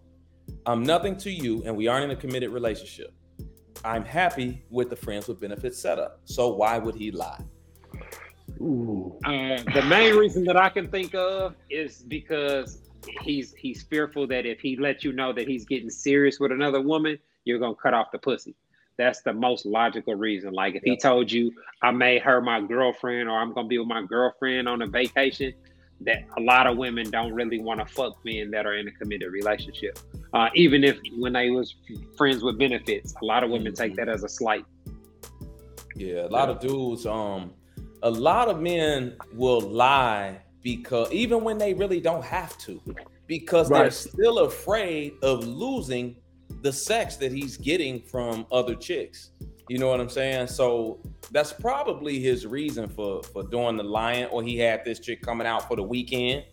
[0.65, 3.13] I'm nothing to you, and we aren't in a committed relationship.
[3.85, 6.21] I'm happy with the friends with benefits setup.
[6.25, 7.43] So why would he lie?
[8.61, 9.19] Ooh.
[9.25, 12.83] Uh, the main reason that I can think of is because
[13.23, 16.81] he's he's fearful that if he lets you know that he's getting serious with another
[16.81, 18.55] woman, you're gonna cut off the pussy.
[19.01, 20.53] That's the most logical reason.
[20.53, 23.89] Like if he told you I made her my girlfriend or I'm gonna be with
[23.89, 25.55] my girlfriend on a vacation,
[26.03, 28.91] that a lot of women don't really want to fuck men that are in a
[28.91, 29.99] committed relationship.
[30.35, 31.77] Uh, even if when they was
[32.19, 34.67] friends with benefits, a lot of women take that as a slight.
[35.97, 37.55] Yeah, a lot of dudes, um,
[38.03, 42.83] a lot of men will lie because even when they really don't have to,
[43.27, 46.17] because they're still afraid of losing
[46.63, 49.31] the sex that he's getting from other chicks.
[49.69, 50.49] You know what I'm saying?
[50.49, 55.23] So that's probably his reason for for doing the lion, or he had this chick
[55.23, 56.45] coming out for the weekend.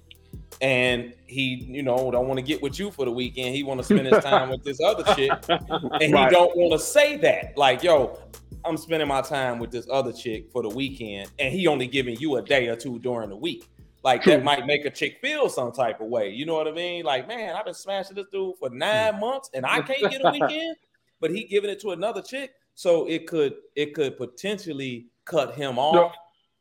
[0.61, 3.55] And he, you know, don't want to get with you for the weekend.
[3.55, 6.79] He want to spend his time with this other chick, and he don't want to
[6.79, 7.57] say that.
[7.57, 8.19] Like, yo,
[8.65, 12.17] I'm spending my time with this other chick for the weekend, and he only giving
[12.19, 13.67] you a day or two during the week.
[14.07, 16.29] Like that might make a chick feel some type of way.
[16.29, 17.03] You know what I mean?
[17.03, 19.19] Like, man, I've been smashing this dude for nine mm.
[19.19, 20.77] months, and I can't get a weekend,
[21.19, 25.77] but he giving it to another chick, so it could it could potentially cut him
[25.77, 26.15] off.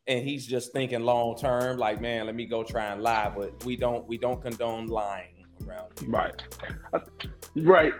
[0.07, 3.31] And he's just thinking long term, like, man, let me go try and lie.
[3.33, 5.93] But we don't we don't condone lying around.
[6.01, 6.09] here.
[6.09, 6.43] Right.
[6.91, 6.99] Uh,
[7.55, 7.93] right.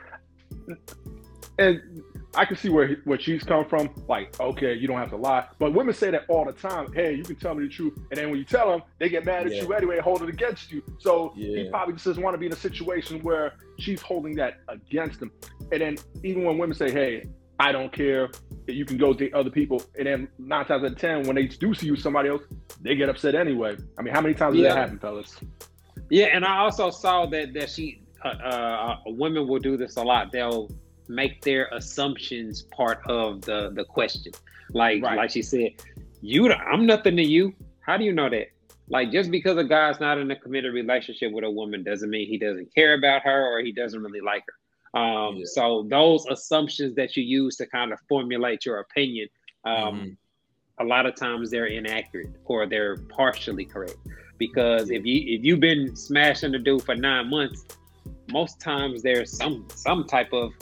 [1.58, 2.02] And
[2.38, 3.90] I can see where where she's come from.
[4.08, 5.46] Like, okay, you don't have to lie.
[5.60, 6.94] But women say that all the time.
[6.94, 9.26] Hey, you can tell me the truth, and then when you tell them, they get
[9.26, 9.64] mad at Yeah.
[9.64, 10.84] you anyway, hold it against you.
[11.00, 11.64] So Yeah.
[11.64, 15.22] he probably just doesn't want to be in a situation where she's holding that against
[15.22, 15.32] him.
[15.72, 17.24] And then even when women say, "Hey,
[17.60, 18.30] I don't care,"
[18.68, 21.48] you can go date other people, and then nine times out of ten, when they
[21.48, 22.44] do see you with somebody else,
[22.82, 23.76] they get upset anyway.
[23.98, 24.74] I mean, how many times does Yeah.
[24.76, 25.40] that happen, fellas?
[26.12, 30.04] Yeah, and I also saw that that she uh, uh, women will do this a
[30.04, 30.32] lot.
[30.32, 30.70] They'll
[31.10, 34.32] make their assumptions part of the the question.
[34.74, 35.18] Like Right.
[35.18, 35.72] like she said,
[36.22, 37.54] you I'm nothing to you.
[37.82, 38.48] How do you know that?
[38.90, 42.28] Like just because a guy's not in a committed relationship with a woman doesn't mean
[42.28, 45.00] he doesn't care about her or he doesn't really like her.
[45.00, 45.46] Um, Yeah.
[45.46, 49.28] So those assumptions that you use to kind of formulate your opinion,
[49.66, 50.18] um, Mhm.
[50.80, 53.98] a lot of times they're inaccurate or they're partially correct
[54.38, 57.66] because if you if you've been smashing the dude for nine months
[58.32, 60.54] most times there's some some type of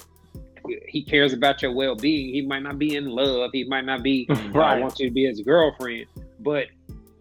[0.87, 4.27] he cares about your well-being he might not be in love he might not be
[4.55, 6.07] I want you to be his girlfriend
[6.39, 6.67] but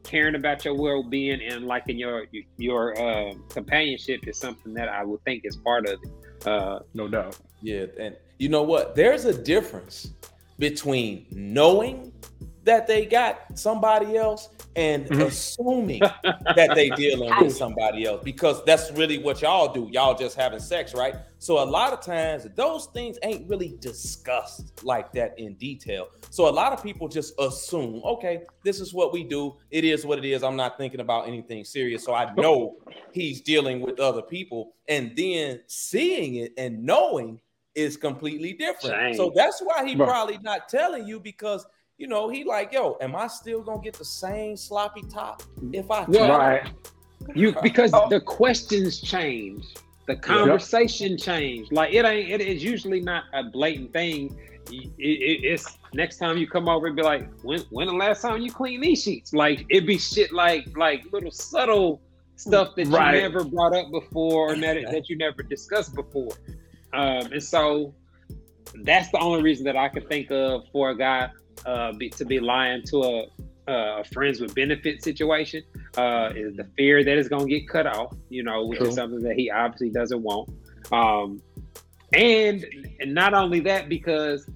[0.03, 2.27] caring about your well-being and liking your
[2.57, 6.11] your uh, companionship is something that I would think is part of it
[6.47, 7.39] uh, No doubt.
[7.63, 8.95] Yeah, and you know what?
[8.95, 10.13] There's a difference
[10.59, 12.13] between knowing
[12.65, 15.27] that they got somebody else and Mhm.
[15.27, 16.03] assuming
[16.57, 19.89] that they dealing with somebody else because that's really what y'all do.
[19.93, 21.15] Y'all just having sex, right?
[21.39, 26.09] So a lot of times those things ain't really discussed like that in detail.
[26.31, 29.57] So a lot of people just assume, okay, this is what we do.
[29.71, 30.43] It is what it is.
[30.43, 32.05] I'm not thinking about anything serious.
[32.05, 32.77] So I know
[33.13, 37.41] he's dealing with other people and then seeing it and knowing
[37.75, 38.97] is completely different.
[38.97, 39.15] Shame.
[39.15, 40.09] So that's why he Right.
[40.09, 41.67] probably not telling you because
[41.99, 45.91] you know he like, yo, am I still gonna get the same sloppy top if
[45.91, 46.67] I Well, Right.
[47.35, 48.09] You because Oh.
[48.09, 49.65] the questions change,
[50.07, 51.71] the conversation change.
[51.73, 52.29] Like it ain't.
[52.31, 54.37] It is usually not a blatant thing.
[54.71, 58.23] It, it- it's next time you come over and be like, when when the last
[58.23, 59.33] time you clean these sheets?
[59.33, 62.03] Like it be shit like like little subtle
[62.37, 63.15] stuff that Right.
[63.15, 66.33] you never brought up before or that that you never discussed before.
[66.93, 67.95] Um, and so
[68.83, 71.31] that's the only reason that I could think of for a guy
[71.67, 73.27] uh, be, to be lying to a,
[73.69, 75.63] a friends with benefit situation
[75.97, 78.89] uh, is the fear that it's going to get cut off, you know, which True.
[78.89, 80.51] is something that he obviously doesn't want.
[80.93, 81.41] Um,
[82.13, 82.65] and,
[83.01, 84.49] and not only that, because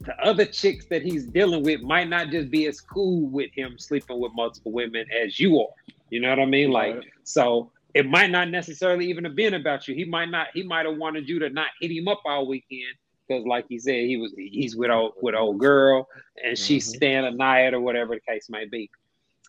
[0.00, 3.78] the other chicks that he's dealing with might not just be as cool with him
[3.78, 5.68] sleeping with multiple women as you are.
[6.10, 6.70] You know what I mean?
[6.70, 7.04] Like, Right.
[7.24, 9.94] so it might not necessarily even have been about you.
[9.94, 10.48] He might not.
[10.54, 12.94] He might have wanted you to not hit him up all weekend
[13.26, 16.08] because, like he said, he was he's with old with old girl
[16.44, 16.96] and she's Mhm.
[16.96, 18.90] staying a night or whatever the case may be.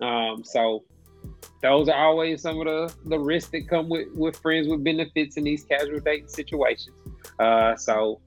[0.01, 0.83] Um, so
[1.61, 5.37] those are always some of the the risks that come with with friends with benefits
[5.37, 6.95] in these casual dating situations.
[7.39, 8.19] Uh, so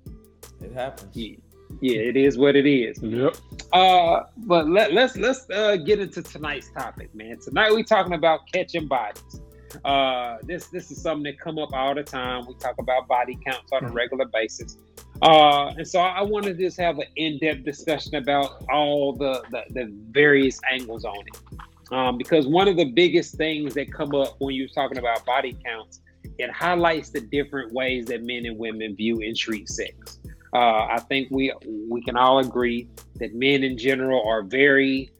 [0.62, 1.14] it happens.
[1.16, 1.37] yeah,
[1.80, 3.02] yeah, it is what it is.
[3.02, 3.37] Yep.
[3.72, 7.38] Uh, but let, let's let's uh, get into tonight's topic, man.
[7.40, 9.40] Tonight we're talking about catching bodies.
[9.85, 12.46] Uh, this this is something that come up all the time.
[12.46, 14.78] We talk about body counts on a regular basis.
[15.22, 19.62] Uh, and so I want to just have an in-depth discussion about all the, the,
[19.70, 21.59] the various angles on it.
[21.92, 25.57] Um, because one of the biggest things that come up when you're talking about body
[25.64, 26.00] counts,
[26.38, 30.18] it highlights the different ways that men and women view and treat sex.
[30.52, 31.52] Uh, I think we
[31.88, 35.11] we can all agree that men in general are very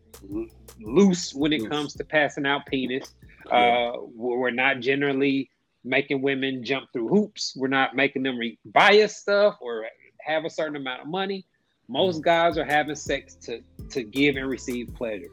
[0.81, 3.15] loose when it comes to passing out penis.
[3.51, 5.51] Uh, we're not generally
[5.87, 7.55] making women jump through hoops.
[7.57, 9.87] We're not making them re- buy us stuff or
[10.21, 11.47] have a certain amount of money.
[11.89, 15.31] Most guys are having sex to to give and receive pleasure.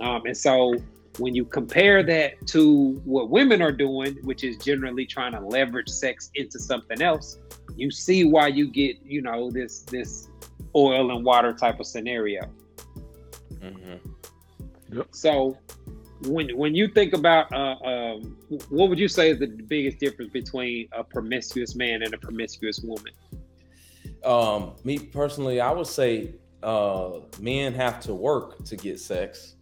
[0.00, 0.74] Um, and so
[1.18, 5.88] when you compare that to what women are doing, which is generally trying to leverage
[5.88, 7.38] sex into something else,
[7.76, 10.28] you see why you get, you know, this this
[10.74, 12.42] oil and water type of scenario.
[13.52, 14.00] Mhm.
[15.12, 15.56] So
[16.26, 18.36] when when you think about uh, um,
[18.68, 22.80] what would you say is the biggest difference between a promiscuous man and a promiscuous
[22.80, 23.12] woman?
[24.24, 29.56] Um, me personally, I would say uh, men have to work to get sex,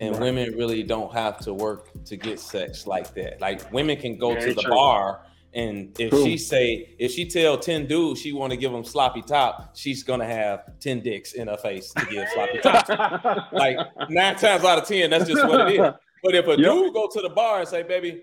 [0.00, 0.20] and Right.
[0.22, 3.40] women really don't have to work to get sex like that.
[3.40, 4.70] Like women can go Very to the true.
[4.72, 6.24] bar, and if True.
[6.24, 10.04] she say if she tell ten dudes she want to give them sloppy top, she's
[10.04, 12.88] gonna have ten dicks in her face to give sloppy top.
[13.52, 13.76] like
[14.10, 15.92] nine times out of ten, that's just what it is.
[16.24, 16.58] But if a Yep.
[16.58, 18.22] dude go to the bar and say, "Baby,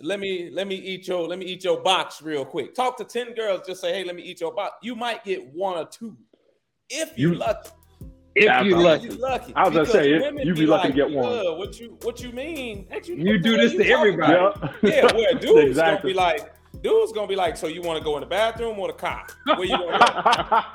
[0.00, 3.04] let me let me eat your let me eat your box real quick," talk to
[3.04, 5.84] ten girls, just say, "Hey, let me eat your box." You might get one or
[5.86, 6.16] two,
[6.88, 7.70] if you You- lucky.
[8.34, 9.52] If Yeah, you lucky, You lucky.
[9.54, 11.58] I was gonna say, women you be lucky to get one.
[11.58, 12.86] What you what you mean?
[12.88, 14.32] What You do this you to everybody.
[14.32, 16.14] about?" Yeah, where dudes Exactly.
[16.14, 18.78] gonna be like, dudes gonna be like, so you want to go in the bathroom
[18.78, 19.26] or the car?
[19.44, 19.98] Where you gonna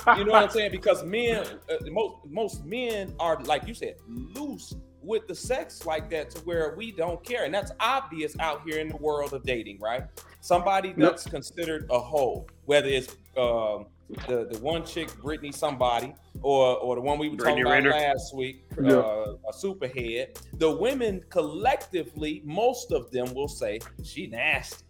[0.05, 0.13] go?
[0.17, 0.69] you know what I'm saying?
[0.71, 4.75] Because men, uh, most most men are like you said, loose
[5.07, 8.79] with the sex like that to where we don't care, and that's obvious out here
[8.79, 10.03] in the world of dating, right?
[10.41, 13.87] Somebody that's considered a hoe, whether it's um,
[14.27, 17.95] the the one chick, Brittany, somebody, or or the one we were Brittany talking about
[17.95, 18.97] last week, yeah.
[18.97, 20.37] uh, a superhead.
[20.53, 24.85] The women collectively, most of them will say she nasty,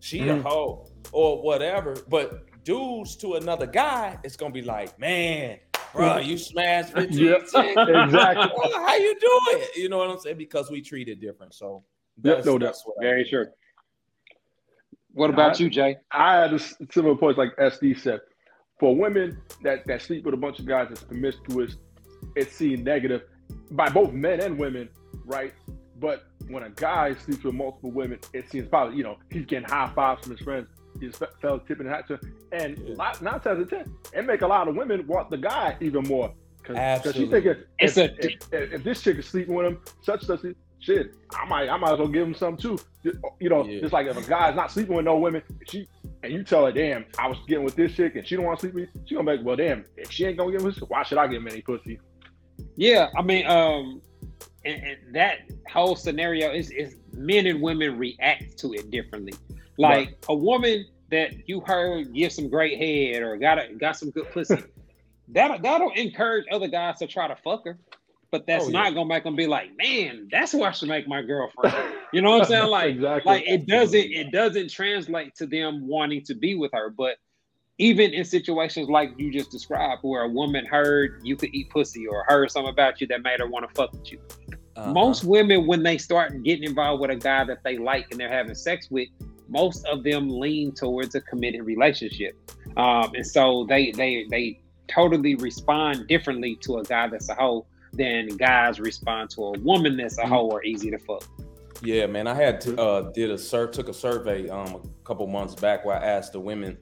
[0.00, 0.38] she mm.
[0.38, 1.96] a hoe, or whatever.
[2.08, 5.58] But dudes to another guy, it's gonna be like, man,
[5.94, 7.42] bro, you smashed 15 yep.
[7.42, 7.62] exactly.
[8.74, 9.76] How you do it?
[9.76, 10.38] You know what I'm saying?
[10.38, 11.54] Because we treat it different.
[11.54, 11.84] So
[12.22, 13.52] that's, no, that's what very sure.
[15.12, 15.96] What about I, you, Jay?
[16.12, 16.58] I had a
[16.92, 18.20] similar points like SD said
[18.80, 21.76] for women that, that sleep with a bunch of guys that's promiscuous,
[22.34, 23.22] it's seen negative
[23.72, 24.88] by both men and women,
[25.24, 25.52] right?
[25.98, 29.68] But when a guy sleeps with multiple women, it seems probably, you know, he's getting
[29.68, 30.68] high fives from his friends.
[31.00, 32.20] He's felt tipping the hat to
[32.52, 32.94] And yeah.
[32.94, 36.04] nine times out of ten, it make a lot of women want the guy even
[36.04, 36.32] more.
[36.62, 40.24] Because she's thinking, if, a, if, if, if, this chick is sleeping with him, such
[40.24, 40.42] such
[40.78, 42.78] shit, I might I might as well give him some too.
[43.02, 43.80] You know, yeah.
[43.80, 45.88] just like if a guy's not sleeping with no women, she
[46.22, 48.58] and you tell her, damn, I was getting with this chick and she don't want
[48.58, 50.62] to sleep with me, she gonna be like, well, damn, if she ain't gonna give
[50.62, 51.98] me why should I give him any pussy?
[52.76, 54.02] Yeah, I mean, um,
[54.64, 59.34] and, and that whole scenario is is men and women react to it differently.
[59.80, 60.16] Like right.
[60.28, 64.30] a woman that you heard give some great head or got a, got some good
[64.30, 64.56] pussy,
[65.28, 67.78] that that'll encourage other guys to try to fuck her
[68.30, 68.82] but that's oh, yeah.
[68.84, 71.74] not gonna make them be like, man, that's who I should make my girlfriend.
[72.12, 72.60] You know what I'm saying?
[72.70, 73.32] Like, exactly.
[73.32, 76.90] like it doesn't it doesn't translate to them wanting to be with her.
[76.90, 77.16] But
[77.78, 82.06] even in situations like you just described, where a woman heard you could eat pussy
[82.06, 84.20] or heard something about you that made her want to fuck with you.
[84.76, 84.92] Uh-huh.
[84.92, 88.28] Most women, when they start getting involved with a guy that they like and they're
[88.28, 89.08] having sex with,
[89.50, 92.36] most of them lean towards a committed relationship,
[92.76, 97.66] um, and so they they they totally respond differently to a guy that's a hoe
[97.92, 100.32] than guys respond to a woman that's a mm-hmm.
[100.32, 101.24] hoe or easy to fuck.
[101.82, 102.26] Yeah, man.
[102.26, 105.84] I had to, uh, did a sur- took a survey um, a couple months back
[105.84, 106.76] where I asked the women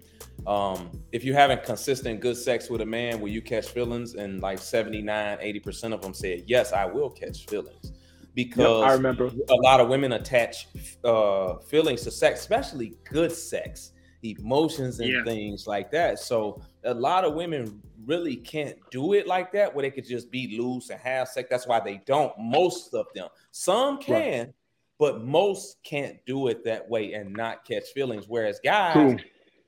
[0.46, 4.14] um, if you're having consistent good sex with a man, will you catch feelings?
[4.14, 7.92] And like 79, 80% of them said, yes, I will catch feelings.
[8.34, 10.68] Because yep, I remember a lot of women attach
[11.04, 15.24] uh, feelings to sex, especially good sex, emotions and yeah.
[15.24, 16.18] things like that.
[16.18, 20.30] So a lot of women really can't do it like that where they could just
[20.30, 21.48] be loose and have sex.
[21.50, 22.32] That's why they don't.
[22.38, 23.28] Most of them.
[23.50, 24.54] Some can, right.
[24.98, 28.26] but most can't do it that way and not catch feelings.
[28.28, 29.16] Whereas guys, cool.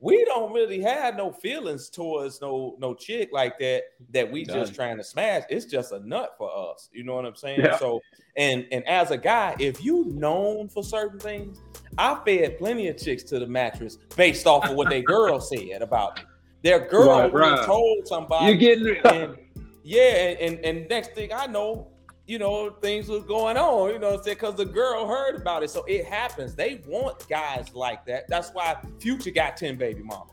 [0.01, 4.59] We don't really have no feelings towards no no chick like that that we Done.
[4.59, 5.43] just trying to smash.
[5.51, 6.89] It's just a nut for us.
[6.93, 7.61] You know what I'm saying?
[7.61, 7.79] Yeah.
[7.79, 8.01] So
[8.37, 11.61] and and as a guy, if you known for certain things,
[11.99, 15.83] I fed plenty of chicks to the mattress based off of what their girl said
[15.83, 16.23] about me.
[16.63, 17.67] Their girl right, right.
[17.67, 18.53] told somebody.
[18.53, 18.97] You getting?
[19.05, 19.37] And,
[19.83, 21.89] yeah, and, and next thing I know,
[22.31, 25.71] you know, things was going on, you know, because the girl heard about it.
[25.71, 26.55] So it happens.
[26.55, 28.29] They want guys like that.
[28.29, 30.31] That's why Future got 10 baby mama.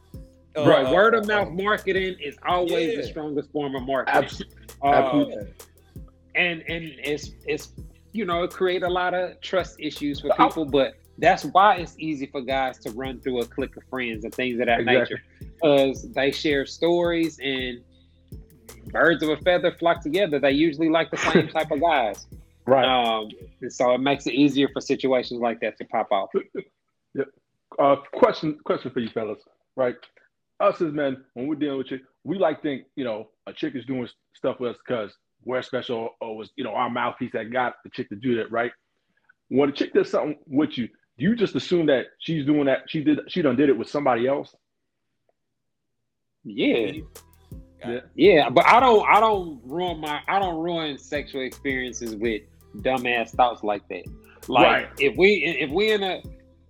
[0.56, 0.94] Uh, right.
[0.94, 3.02] Word of mouth marketing is always yeah.
[3.02, 4.24] the strongest form of marketing.
[4.24, 4.58] Absolutely.
[4.84, 5.54] Uh, Absolutely.
[6.36, 7.72] And and it's it's
[8.12, 11.96] you know, it create a lot of trust issues for people, but that's why it's
[11.98, 15.00] easy for guys to run through a clique of friends and things of that exactly.
[15.00, 17.82] nature because they share stories and
[18.92, 20.40] birds of a feather flock together.
[20.40, 22.26] They usually like the same type of guys.
[22.68, 22.84] Right.
[22.84, 23.30] Um,
[23.70, 26.32] so it makes it easier for situations like that to pop off.
[27.14, 27.24] yeah.
[27.80, 29.40] Uh, question question for you fellas,
[29.78, 29.96] right?
[30.60, 33.74] Us as men, when we're dealing with you, we like think, you know, a chick
[33.74, 37.54] is doing stuff with us because we're special or was, you know, our mouthpiece that
[37.54, 38.74] got the chick to do that, right?
[39.48, 42.82] When a chick does something with you, do you just assume that she's doing that?
[42.88, 43.20] She did.
[43.28, 44.54] She done did it with somebody else.
[46.44, 46.92] Yeah.
[47.86, 48.00] Yeah.
[48.16, 52.42] yeah, but I don't I don't ruin my I don't ruin sexual experiences with
[52.78, 54.04] dumbass thoughts like that.
[54.48, 54.90] Like right.
[55.00, 56.22] if we if we in a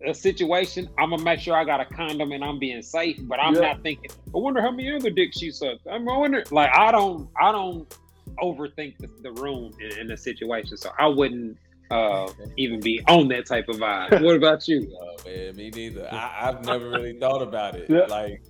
[0.06, 3.18] a situation, I'm gonna make sure I got a condom and I'm being safe.
[3.22, 3.62] But I'm yeah.
[3.62, 4.12] not thinking.
[4.12, 5.88] I wonder how many other dicks she sucked.
[5.90, 7.92] I'm wonder like I don't I don't
[8.40, 10.78] overthink the, the room in, in the situation.
[10.78, 11.58] So I wouldn't
[11.90, 14.24] uh, even be on that type of vibe.
[14.24, 14.92] what about you?
[15.00, 16.08] Oh man, me neither.
[16.12, 17.90] I, have never really thought about it.
[17.90, 18.06] Yeah.
[18.06, 18.42] Like,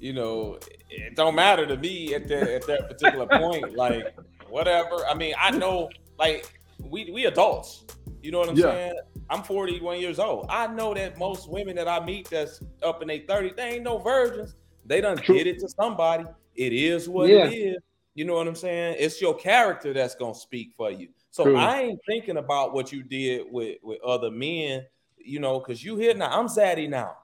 [0.00, 0.58] you know,
[0.98, 3.76] it don't matter to me at that at that particular point.
[3.76, 4.14] Like,
[4.48, 5.04] whatever.
[5.06, 7.84] I mean, I know, like, we we adults.
[8.22, 8.64] You know what I'm yeah.
[8.64, 9.00] saying?
[9.30, 10.46] I'm 41 years old.
[10.48, 13.82] I know that most women that I meet that's up in their 30s, they ain't
[13.82, 14.54] no virgins.
[14.86, 15.36] They done True.
[15.36, 16.24] did it to somebody.
[16.54, 17.46] It is what yeah.
[17.46, 17.76] it is.
[18.14, 18.96] You know what I'm saying?
[18.98, 21.08] It's your character that's gonna speak for you.
[21.30, 21.56] So True.
[21.56, 24.84] I ain't thinking about what you did with with other men,
[25.18, 26.30] you know, because you here now.
[26.30, 27.16] I'm zaddy now.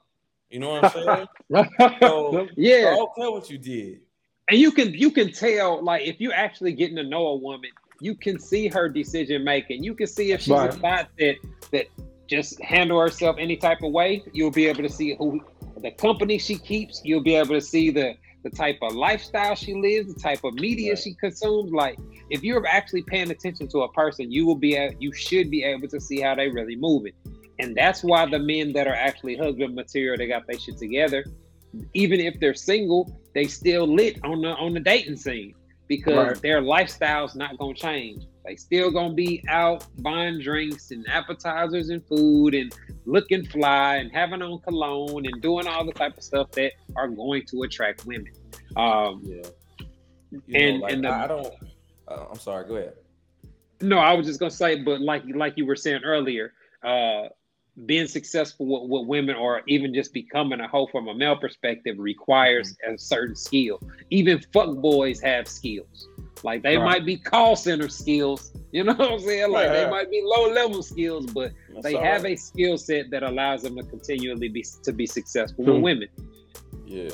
[0.51, 1.26] You know what I'm saying?
[2.01, 4.01] so, yeah, I don't care what you did.
[4.48, 7.70] and you can you can tell like if you're actually getting to know a woman,
[8.01, 9.84] you can see her decision making.
[9.84, 10.70] You can see if she's Right.
[10.70, 11.36] a thought that
[11.72, 11.86] that
[12.28, 14.24] just handle herself any type of way.
[14.32, 15.40] You'll be able to see who
[15.82, 17.01] the company she keeps.
[17.05, 20.55] You'll be able to see the the type of lifestyle she lives, the type of
[20.55, 20.98] media Right.
[20.98, 21.70] she consumes.
[21.72, 21.98] Like
[22.30, 25.62] if you're actually paying attention to a person, you will be a, you should be
[25.62, 27.12] able to see how they really moving.
[27.61, 31.24] And that's why the men that are actually husband material, they got their shit together.
[31.94, 35.54] Even if they're single, they still lit on the on the dating scene
[35.88, 36.42] because Right.
[36.42, 38.24] their lifestyle's not gonna change.
[38.44, 44.11] They still gonna be out buying drinks and appetizers and food and looking fly and
[44.12, 48.04] having on cologne and doing all the type of stuff that are going to attract
[48.06, 48.32] women.
[48.76, 49.42] Um, Yeah.
[50.32, 51.54] You And- know, like, and the- I don't.
[52.06, 52.66] Uh, I'm sorry.
[52.68, 52.94] Go ahead.
[53.80, 56.52] No, I was just gonna say, but like like you were saying earlier,
[56.84, 57.28] uh,
[57.86, 61.96] being successful with, with women or even just becoming a hoe from a male perspective
[61.98, 62.94] requires mm-hmm.
[62.94, 63.80] a certain skill.
[64.10, 66.08] Even fuck boys have skills.
[66.42, 66.84] Like they Right.
[66.84, 69.50] might be call center skills, you know what I'm saying?
[69.50, 69.84] Like Yeah.
[69.84, 72.34] they might be low level skills, but That's they have right.
[72.34, 76.08] a skill set that allows them to continually be to be successful with women.
[76.86, 77.10] Yeah,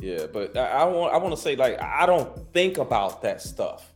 [0.00, 3.40] yeah, but I, I want I want to say like I don't think about that
[3.40, 3.94] stuff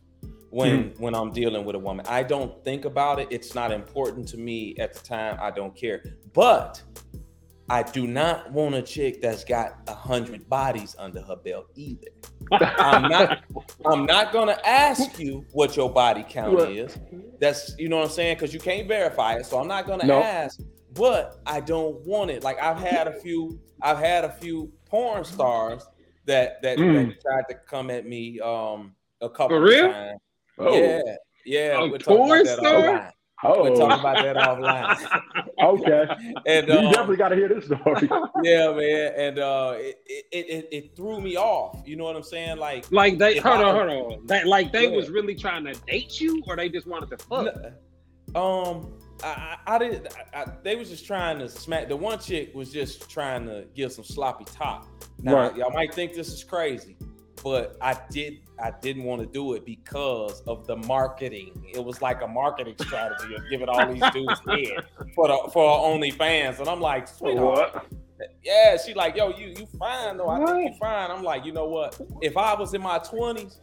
[0.53, 1.01] when Hmm.
[1.03, 2.05] when I'm dealing with a woman.
[2.07, 3.27] I don't think about it.
[3.31, 5.37] It's not important to me at the time.
[5.41, 6.03] I don't care.
[6.33, 6.81] But
[7.69, 12.07] I do not want a chick that's got a hundred bodies under her belt either.
[12.51, 13.43] I'm not.
[13.85, 16.99] I'm not gonna ask you what your body count Well- is.
[17.39, 19.45] That's you know what I'm saying because you can't verify it.
[19.47, 20.21] So I'm not gonna No.
[20.21, 20.59] ask.
[20.93, 22.43] But I don't want it.
[22.43, 23.59] Like I've had a few.
[23.81, 25.87] I've had a few porn stars
[26.25, 27.07] that that, Mm.
[27.07, 29.85] that tried to come at me um a couple For real?
[29.87, 30.19] of times.
[30.59, 31.01] Oh, Yeah,
[31.45, 31.79] yeah.
[31.79, 32.63] A we're porn star?
[32.63, 33.11] offline.
[33.43, 35.45] We're talking oh, about that offline.
[35.63, 36.07] okay.
[36.47, 38.09] And You um, definitely got to hear this story.
[38.43, 39.13] yeah, man.
[39.17, 41.81] And uh, it, it, it it threw me off.
[41.85, 42.57] You know what I'm saying?
[42.57, 44.25] Like Like they If hold I- on, hold on.
[44.27, 47.17] That like they Go was really trying to date you or they just wanted to
[47.17, 47.47] fuck.
[47.47, 47.73] N-
[48.35, 48.93] Um,
[49.23, 50.07] I, I, I didn't.
[50.33, 51.87] I, I, they was just trying to smack.
[51.89, 54.87] The one chick was just trying to give some sloppy top.
[55.21, 55.55] Now, Right.
[55.57, 56.95] y'all might think this is crazy,
[57.43, 58.39] but I did.
[58.63, 61.65] I didn't want to do it because of the marketing.
[61.73, 65.69] It was like a marketing strategy of giving all these dudes head for the for
[65.69, 67.85] our OnlyFans, and I'm like, sweetheart, what?
[68.41, 68.77] yeah.
[68.77, 70.29] She like, yo, you you fine though.
[70.29, 71.11] I think you fine.
[71.11, 71.99] I'm like, you know what?
[72.21, 73.59] If I was in my 20s,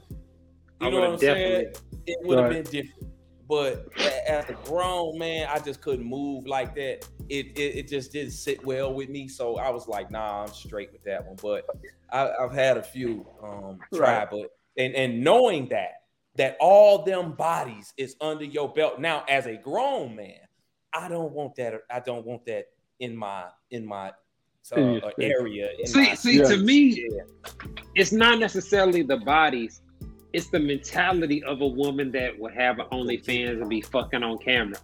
[0.83, 1.73] I you know what I'm saying?
[2.07, 3.07] It would have been different.
[3.49, 3.89] But
[4.29, 7.09] as a grown man, I just couldn't move like that.
[7.31, 9.29] It, it it just didn't sit well with me.
[9.29, 11.37] So I was like, nah, I'm straight with that one.
[11.41, 11.65] But
[12.13, 14.29] I, I've had a few um try, Right.
[14.31, 16.03] but and and knowing that
[16.37, 20.39] that all them bodies is under your belt now as a grown man,
[20.95, 21.75] I don't want that.
[21.91, 22.67] I don't want that
[23.01, 24.13] in my in my
[24.73, 25.33] uh, In your uh, space.
[25.39, 25.71] area.
[25.81, 26.45] In See, my, see, Yeah.
[26.45, 27.23] to me, Yeah.
[27.95, 29.83] it's not necessarily the bodies.
[30.33, 34.39] It's the mentality of a woman that would have an OnlyFans and be fucking on
[34.39, 34.77] camera.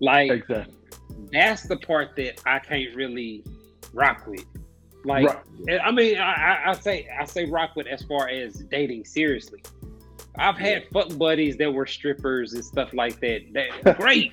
[0.00, 0.74] Like Exactly.
[1.32, 3.44] that's the part that I can't really
[3.92, 4.44] rock with.
[5.04, 5.80] Like, Right.
[5.82, 9.62] I mean, I, I, say I say rock with as far as dating seriously.
[10.38, 13.52] I've had fuck buddies that were strippers and stuff like that.
[13.52, 14.32] That great,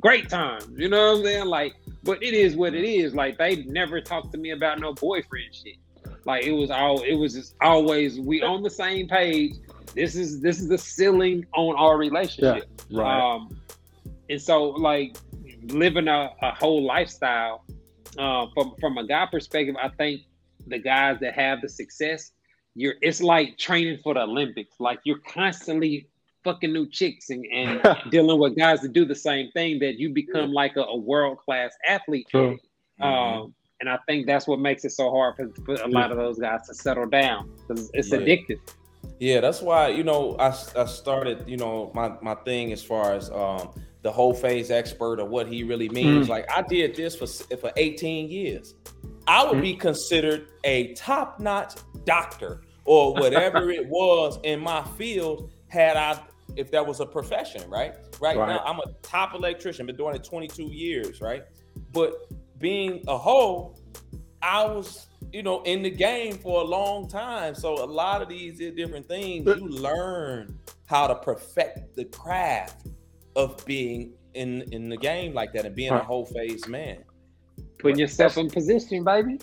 [0.00, 0.68] great times.
[0.76, 1.46] You know what I'm saying?
[1.46, 3.14] Like, but it is what it is.
[3.14, 5.76] Like they never talked to me about no boyfriend shit.
[6.24, 9.54] Like it was all it was just always we on the same page.
[9.94, 12.68] This is this is the ceiling on our relationship.
[12.90, 13.34] Right.
[13.34, 13.56] Um,
[14.28, 15.16] and so like
[15.68, 17.64] living a, a whole lifestyle
[18.18, 20.22] uh, from from a guy perspective, I think
[20.66, 22.32] the guys that have the success,
[22.74, 24.76] you're it's like training for the Olympics.
[24.80, 26.08] Like you're constantly
[26.44, 30.10] fucking new chicks and, and dealing with guys that do the same thing that you
[30.10, 32.26] become like a, a world class athlete.
[33.00, 36.16] Um, and I think that's what makes it so hard for, for a lot of
[36.16, 38.18] those guys to settle down because it's Yeah.
[38.18, 38.58] addictive.
[39.18, 43.14] Yeah, that's why you know I, I started you know my my thing as far
[43.14, 43.70] as um
[44.06, 46.26] the whole phase expert or what he really means.
[46.26, 46.30] Mm.
[46.30, 47.26] Like I did this for
[47.56, 48.76] for 18 years.
[49.26, 49.62] I would Mm.
[49.62, 56.22] be considered a top notch doctor or whatever it was in my field had I
[56.54, 57.96] if that was a profession, right?
[58.20, 58.46] Right, Right.
[58.48, 61.42] now I'm a top electrician, been doing it 22 years, right?
[61.92, 62.12] But
[62.60, 63.74] being a hoe,
[64.40, 67.56] I was you know in the game for a long time.
[67.56, 72.86] So a lot of these different things you learn how to perfect the craft
[73.36, 77.04] of being in in the game like that and being a whole phase man.
[77.78, 79.38] Putting yourself in position, baby.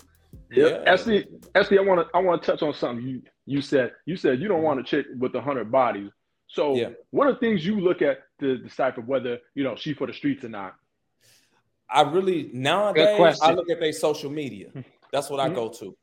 [0.49, 0.83] Yeah.
[0.87, 3.93] Actually, SD, I want to I want to touch on something you you said.
[4.05, 6.09] You said you don't want a chick with a hundred bodies.
[6.47, 6.89] So Yeah.
[7.11, 10.43] what are things you look at to decipher whether you know she for the streets
[10.43, 10.75] or not?
[11.89, 14.69] I really nowadays I look at their social media.
[15.11, 15.55] That's what I Mhm.
[15.55, 15.95] go to.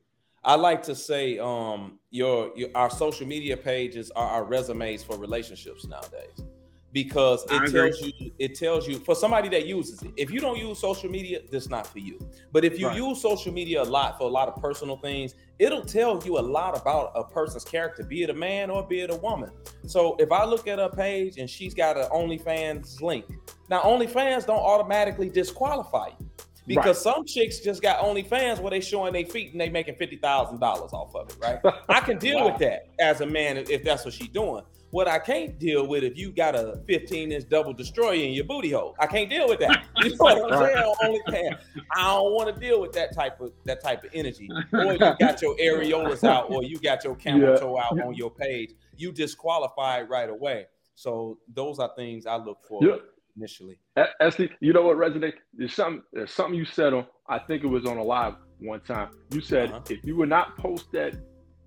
[0.44, 5.16] I like to say um your, your our social media pages are our resumes for
[5.18, 6.44] relationships nowadays
[6.92, 10.12] because it tells you it tells you for somebody that uses it.
[10.16, 12.18] If you don't use social media, this not for you.
[12.52, 12.96] But if you Right.
[12.96, 16.40] use social media a lot for a lot of personal things, it'll tell you a
[16.40, 19.50] lot about a person's character, be it a man or be it a woman.
[19.86, 23.26] So if I look at her page and she's got an OnlyFans link,
[23.68, 26.26] now OnlyFans don't automatically disqualify you
[26.66, 30.16] because some chicks just got OnlyFans where they showing their feet and they making fifty
[30.16, 31.58] thousand dollars off of it, right?
[31.88, 32.50] I can deal Wow.
[32.50, 34.62] with that as a man if that's what she's doing.
[34.90, 38.44] What I can't deal with if you got a 15 inch double destroyer in your
[38.44, 39.84] booty hole, I can't deal with that.
[40.02, 40.82] You know what I'm saying?
[40.84, 41.58] On OnlyFans,
[41.94, 44.48] I don't want to deal with that type of that type of energy.
[44.72, 47.56] Or you got your areolas out, or you got your camel Yeah.
[47.56, 48.72] toe out on your page.
[48.96, 50.66] You disqualified right away.
[50.96, 52.96] So those are things I look for Yeah.
[53.36, 53.78] initially.
[54.20, 55.34] SD, you know what resonate?
[55.54, 56.02] There's something.
[56.12, 57.06] There's something you said on.
[57.28, 59.10] I think it was on a live one time.
[59.30, 59.80] You said Uh-huh.
[59.88, 61.14] if you would not post that,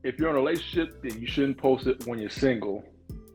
[0.04, 2.84] if you're in a relationship, then you shouldn't post it when you're single.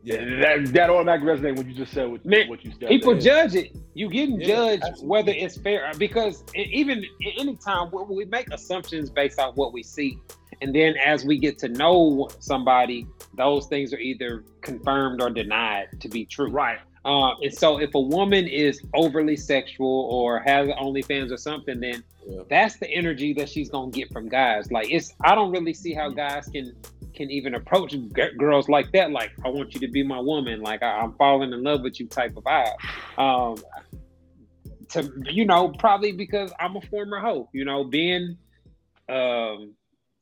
[0.04, 0.24] Yeah.
[0.40, 2.88] That that automatically resonated when you just said what, Man, what you said.
[2.88, 3.20] People there.
[3.20, 3.76] judge it.
[3.94, 5.08] You getting Yeah, judged absolutely.
[5.08, 9.82] whether it's fair because even a- anytime we- we make assumptions based on what we
[9.82, 10.18] see,
[10.62, 15.88] and then as we get to know somebody, those things are either confirmed or denied
[16.00, 16.48] to be true.
[16.50, 16.78] right.
[17.04, 22.02] Uh, and so, if a woman is overly sexual or has OnlyFans or something, then
[22.28, 22.40] Yeah.
[22.50, 24.70] that's the energy that she's gonna get from guys.
[24.70, 26.74] Like it's, I don't really see how guys can
[27.18, 27.94] can even approach
[28.38, 29.10] girls like that.
[29.10, 30.62] Like, I want you to be my woman.
[30.62, 32.72] Like, I, I'm falling in love with you, type of vibe.
[33.18, 33.56] Um,
[34.90, 37.50] to you know, probably because I'm a former hoe.
[37.52, 38.38] You know, being
[39.08, 39.74] um,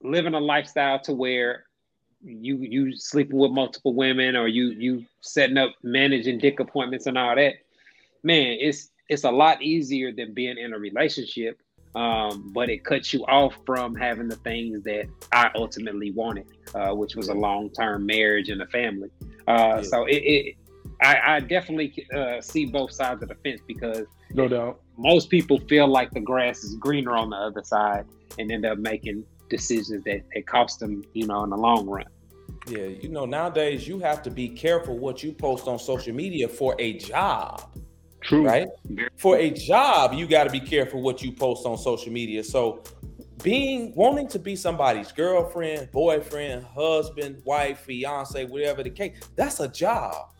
[0.02, 1.66] living a lifestyle to where
[2.24, 7.16] you you sleeping with multiple women or you you setting up managing dick appointments and
[7.16, 7.54] all that
[8.24, 11.60] man it's it's a lot easier than being in a relationship
[11.96, 16.92] um, but it cuts you off from having the things that i ultimately wanted uh,
[16.94, 19.08] which was a long-term marriage and a family
[19.48, 19.82] uh, Yeah.
[19.82, 20.56] so it, it
[21.02, 24.80] I, I definitely uh, see both sides of the fence because No doubt.
[24.96, 28.06] most people feel like the grass is greener on the other side
[28.38, 32.06] and end up making decisions that, that cost them, you know, in the long run.
[32.66, 36.48] Yeah, you know, nowadays you have to be careful what you post on social media
[36.48, 37.62] for a job,
[38.26, 38.44] True.
[38.44, 38.68] right?
[39.16, 42.42] For a job, you got to be careful what you post on social media.
[42.42, 42.82] So,
[43.42, 49.68] being wanting to be somebody's girlfriend, boyfriend, husband, wife, fiance, whatever the case, that's a
[49.68, 50.30] job.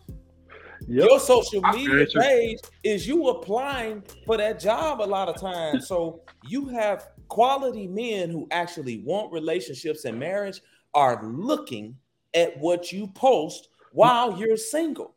[0.89, 1.09] Yep.
[1.09, 5.89] Your social media page is you applying for that job a lot of times.
[5.89, 10.61] So you have quality men who actually want relationships and marriage
[10.95, 11.97] are looking
[12.34, 15.15] at what you post while you're single.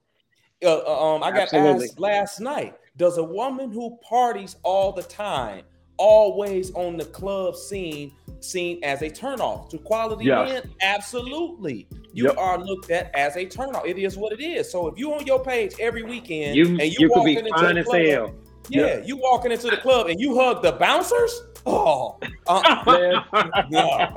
[0.64, 1.86] Uh, uh, um, I got Absolutely.
[1.86, 5.64] asked last night: Does a woman who parties all the time,
[5.98, 10.64] always on the club scene, seen as a turnoff to quality Yes.
[10.64, 10.74] men?
[10.82, 11.88] Absolutely.
[12.14, 12.38] You Yep.
[12.38, 13.86] are looked at as a turnoff.
[13.88, 14.70] It is what it is.
[14.70, 17.76] So if you're on your page every weekend You and you, you, walking into fine
[17.76, 18.36] the as club, hell.
[18.70, 21.42] yeah, you walking into the club and you hug the bouncers.
[21.66, 22.62] Oh, uh,
[23.70, 24.08] no,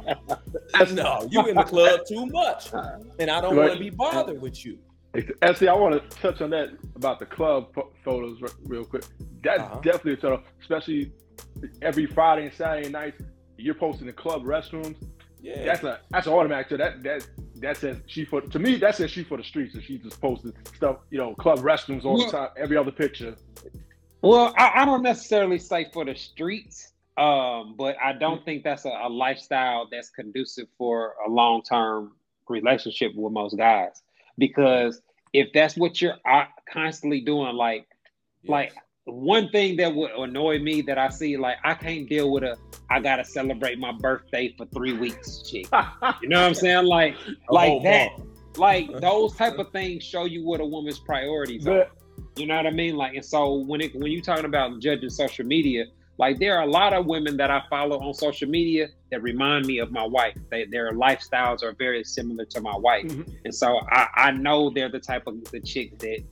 [0.93, 2.73] no, you in the club too much,
[3.19, 4.79] and I don't want to be bothered with you.
[5.43, 9.05] Actually, I want to touch on that about the club photos real quick.
[9.43, 9.81] That's Uh-huh.
[9.81, 11.13] definitely a turn off, especially
[11.83, 13.23] every Friday and Saturday nights.
[13.59, 14.97] You're posting the club restrooms.
[15.41, 16.69] Yeah, That's a that's an automatic.
[16.69, 19.75] So that that that says she for to me that says she for the streets.
[19.75, 23.35] And she just posted stuff, you know, club restrooms all the time, every other picture.
[24.23, 28.85] Well, I, I don't necessarily say for the streets, um, but I don't think that's
[28.85, 32.13] a, a lifestyle that's conducive for a long term
[32.49, 34.01] relationship with most guys.
[34.39, 35.01] Because
[35.33, 37.87] if that's what you're uh, constantly doing, like
[38.47, 38.73] like
[39.05, 42.57] one thing that would annoy me that I see, like I can't deal with a
[42.91, 45.67] I gotta celebrate my birthday for three weeks chick.
[46.23, 46.87] You know what I'm saying?
[46.87, 47.17] Like
[47.51, 48.11] like whole that.
[48.57, 51.89] Like those type of things show you what a woman's priorities are.
[52.37, 52.97] You know what I mean?
[52.97, 55.87] Like, and so when it when you're talking about judging social media,
[56.19, 59.67] like there are a lot of women that I follow on social media that remind
[59.67, 60.37] me of my wife.
[60.51, 63.35] They, their lifestyles are very similar to my wife, Mhm.
[63.45, 66.23] and so I, I know they're the type of the chick that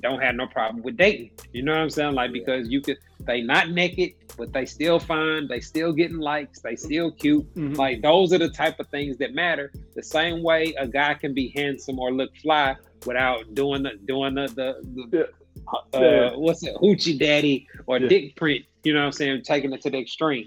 [0.00, 1.30] don't have no problem with dating.
[1.52, 2.14] You know what I'm saying?
[2.14, 5.46] Like because you could they not naked, but they still fine.
[5.48, 6.60] They still getting likes.
[6.60, 7.46] They still cute.
[7.54, 7.76] Mhm.
[7.78, 9.72] Like those are the type of things that matter.
[9.94, 12.74] The same way a guy can be handsome or look fly
[13.06, 15.28] without doing the doing the the, the
[15.68, 16.30] uh, Yeah.
[16.36, 18.08] what's it hoochie daddy or Yeah.
[18.08, 18.64] dick print.
[18.84, 19.42] You know what I'm saying?
[19.42, 20.46] Taking it to the extreme.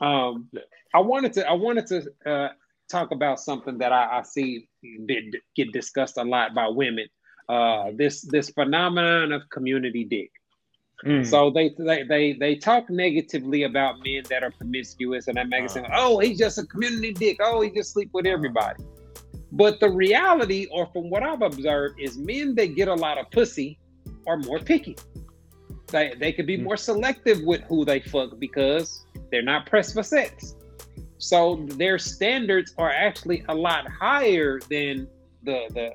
[0.00, 0.48] Um,
[0.94, 2.48] I wanted to I wanted to uh,
[2.88, 4.68] talk about something that I, I see
[5.06, 7.06] did get discussed a lot by women.
[7.48, 10.30] Uh, this this phenomenon of community dick.
[11.04, 11.26] Mm.
[11.26, 15.76] So they, they they they talk negatively about men that are promiscuous, and that it
[15.76, 15.88] Uh-huh.
[15.92, 17.38] oh he's just a community dick.
[17.42, 18.82] Oh he just sleep with everybody.
[19.52, 23.30] But the reality, or from what I've observed, is men that get a lot of
[23.30, 23.78] pussy
[24.26, 24.96] are more picky.
[25.94, 26.64] They they could be Mm.
[26.68, 30.56] more selective with who they fuck because they're not pressed for sex.
[31.18, 31.40] So
[31.82, 35.06] their standards are actually a lot higher than
[35.44, 35.86] the the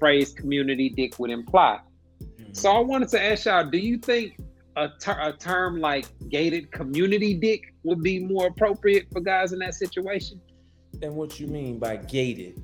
[0.00, 1.78] phrase community dick would imply.
[2.52, 4.26] So I wanted to ask y'all: Do you think
[4.76, 9.58] a, ter- a term like gated community dick would be more appropriate for guys in
[9.60, 10.40] that situation?
[11.02, 12.60] And what you mean by gated?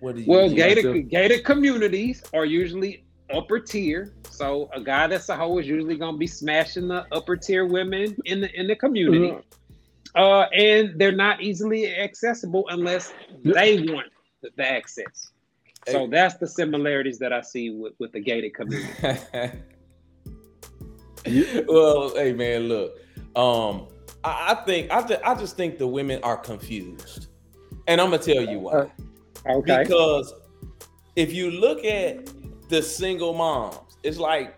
[0.00, 0.56] What do you Well, mean?
[0.56, 3.04] gated gated communities are usually
[3.34, 4.12] upper tier.
[4.30, 8.16] So a guy that's a hoe is usually gonna be smashing the upper tier women
[8.24, 9.36] in the in the community.
[10.14, 13.14] Uh, and they're not easily accessible unless
[13.44, 14.08] they want
[14.42, 15.30] the, the access.
[15.88, 18.92] So that's the similarities that I see with, with the gated community.
[21.66, 22.98] well, hey man, look.
[23.34, 23.88] Um,
[24.22, 27.28] I, I think I just I just think the women are confused.
[27.88, 28.90] And I'm gonna tell you why.
[29.46, 29.82] Okay.
[29.82, 30.32] Because
[31.16, 32.28] if you look at
[32.72, 34.56] the single moms, it's like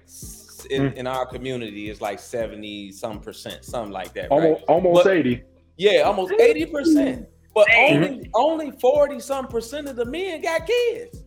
[0.71, 0.95] in, Mm.
[0.95, 4.31] in our community, it's like 70 some percent, something like that.
[4.31, 4.65] almost Right?
[4.69, 5.43] almost But- eighty.
[5.77, 7.29] Yeah, almost 80 percent.
[7.55, 8.05] But Dang.
[8.05, 11.25] only only 40 some percent of the men got kids.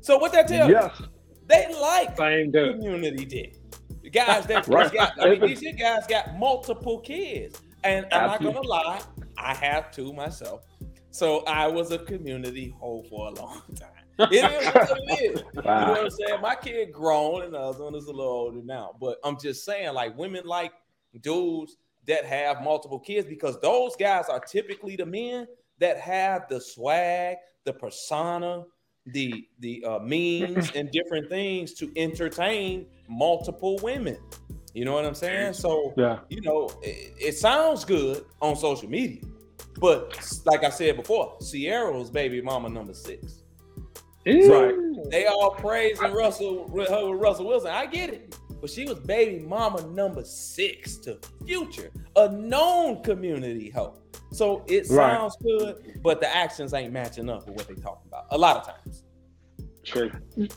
[0.00, 0.74] So what that tells you?
[0.74, 1.00] Yes.
[1.46, 2.76] They like Same dude.
[2.80, 3.54] community dick.
[4.02, 4.92] The guys that Right.
[4.92, 7.60] got, I mean, these guys got multiple kids.
[7.84, 9.00] And I'm not gonna lie,
[9.36, 10.62] I have two myself.
[11.12, 13.97] So I was a community hoe for a long time.
[14.18, 15.40] It is what it is.
[15.54, 16.40] You know what I'm saying?
[16.40, 18.96] My kid grown and the other one is a little older now.
[19.00, 20.72] But I'm just saying, like women like
[21.20, 25.46] dudes that have multiple kids because those guys are typically the men
[25.78, 28.64] that have the swag, the persona,
[29.06, 34.18] the the uh, means and different things to entertain multiple women.
[34.74, 35.54] You know what I'm saying?
[35.54, 36.20] So Yeah.
[36.28, 39.22] you know, it, it sounds good on social media,
[39.80, 43.42] but like I said before, Ciara's baby mama number six.
[44.34, 44.74] Right.
[45.10, 47.70] They all praising Russell with her with Russell Wilson.
[47.70, 48.36] I get it.
[48.60, 53.94] But she was baby mama number six to Future, a known community hoe.
[54.32, 55.14] So it Right.
[55.16, 58.56] sounds good, but the actions ain't matching up with what they talking about a lot
[58.56, 59.04] of times.
[59.84, 60.10] True.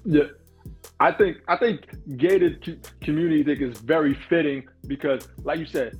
[0.03, 0.23] Yeah,
[0.99, 1.81] I think I think
[2.17, 5.97] gated co- community think is very fitting because, like you said,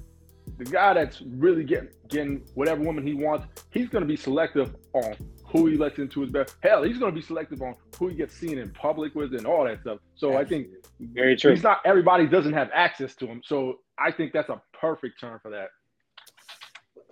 [0.57, 4.76] the guy that's really getting getting whatever woman he wants, he's going to be selective
[4.93, 5.15] on
[5.52, 6.52] who he lets into his bed.
[6.62, 9.45] Hell, he's going to be selective on who he gets seen in public with and
[9.45, 9.99] all that stuff.
[10.16, 10.68] So I think
[10.99, 11.52] Very true.
[11.52, 13.41] he's not everybody doesn't have access to him.
[13.45, 15.70] So I think that's a perfect term for that.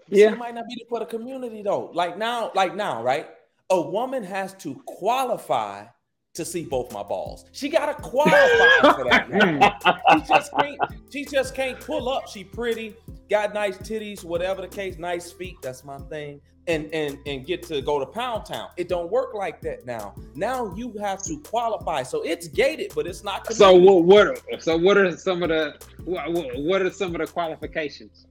[0.08, 0.32] Yeah.
[0.32, 1.92] It might not be for the community though.
[1.94, 3.28] Like now, like now, right?
[3.70, 5.86] A woman has to qualify
[6.34, 7.46] to see both my balls.
[7.52, 8.38] She gotta qualify
[8.96, 10.00] for that.
[10.14, 10.80] She just can't.
[11.12, 12.28] She just can't pull up.
[12.30, 12.96] She pretty,
[13.30, 15.58] got nice titties, whatever the case, nice feet.
[15.62, 16.42] That's my thing.
[16.70, 18.70] And and and get to go to Pound Town.
[18.78, 20.14] It don't work like that now.
[20.36, 22.04] Now you have to qualify.
[22.04, 23.52] So it's gated, but it's not.
[23.52, 24.04] So what?
[24.06, 24.28] What?
[24.28, 25.76] are- So what are some of the?
[26.06, 26.26] What,
[26.60, 28.28] what are some of the qualifications?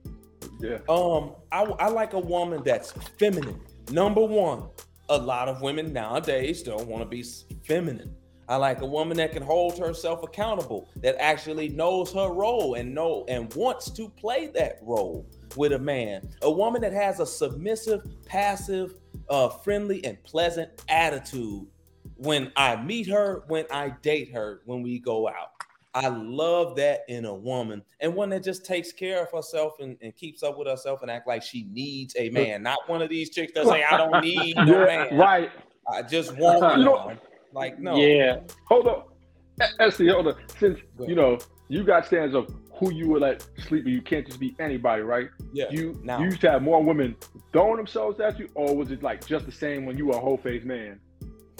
[0.61, 0.77] Yeah.
[0.87, 3.59] Um, I, I like a woman that's feminine.
[3.91, 4.63] Number one,
[5.09, 7.23] a lot of women nowadays don't want to be
[7.65, 8.15] feminine.
[8.47, 12.95] I like a woman that can hold herself accountable, that actually knows her role and
[12.95, 15.25] know and wants to play that role
[15.55, 16.29] with a man.
[16.41, 18.95] A woman that has a submissive, passive,
[19.29, 21.65] uh, friendly, and pleasant attitude
[22.15, 25.51] when I meet her, when I date her, when we go out.
[25.95, 29.97] I love that in a woman, and one that just takes care of herself and,
[30.03, 32.61] and keeps up with herself and act like she needs a man.
[32.61, 35.17] Not one of these chicks that say, "I don't need no man.
[35.17, 35.49] right.
[35.91, 37.19] I just want You know- one."
[37.51, 38.41] Like no, Yeah.
[38.65, 39.03] Hold on.
[39.79, 40.35] SD, hold on.
[40.59, 44.25] Since you know you got stands of who you would let sleep with, you can't
[44.25, 45.29] just be anybody, right?
[45.53, 45.65] yeah.
[45.69, 47.15] You Now- you used to have more women
[47.53, 50.19] throwing themselves at you, or was it like just the same when you were a
[50.19, 50.99] whole face man?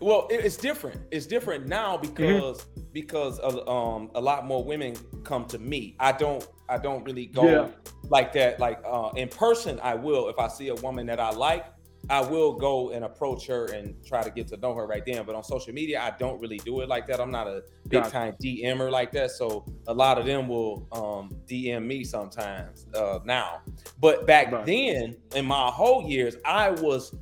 [0.00, 1.00] well, it- it's different.
[1.10, 2.14] It's different now Mm-hmm.
[2.14, 5.94] because because of, um a lot more women come to me.
[6.00, 7.68] I don't I don't really go Yeah.
[8.08, 8.58] like that.
[8.58, 11.66] Like uh in person, I will if I see a woman that I like.
[12.10, 15.24] I will go and approach her and try to get to know her right then.
[15.24, 17.20] But on social media, I don't really do it like that.
[17.20, 19.30] I'm not a big time DMer like that.
[19.30, 23.60] So a lot of them will um, DM me sometimes uh, now.
[24.00, 24.66] But back Right.
[24.66, 27.14] then, in my whole years, I was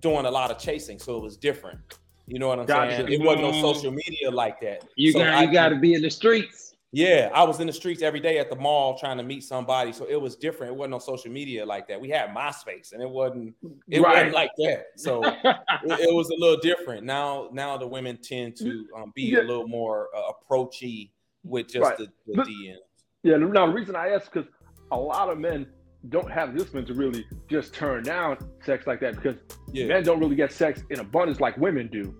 [0.00, 1.78] doing a lot of chasing, so it was different.
[2.26, 2.96] You know what I'm Gotcha.
[2.96, 3.12] saying?
[3.12, 3.60] It wasn't no Mm.
[3.60, 4.84] social media like that.
[4.96, 5.40] You So got.
[5.40, 6.67] You got to be in the streets.
[6.92, 9.92] Yeah, I was in the streets every day at the mall trying to meet somebody.
[9.92, 10.72] So it was different.
[10.72, 12.00] It wasn't on social media like that.
[12.00, 13.54] We had MySpace and it wasn't
[13.88, 14.14] it Right.
[14.16, 14.86] wasn't like that.
[14.96, 17.04] So it, it was a little different.
[17.04, 19.40] Now now the women tend to um, be Yeah.
[19.40, 21.12] a little more uh, approachy
[21.44, 21.98] with just Right.
[21.98, 22.76] the, the DMs.
[23.22, 24.48] Yeah, now the reason I ask because
[24.90, 25.66] a lot of men
[26.08, 29.36] don't have discipline to really just turn down sex like that because
[29.72, 29.86] Yeah.
[29.88, 32.14] men don't really get sex in abundance like women do.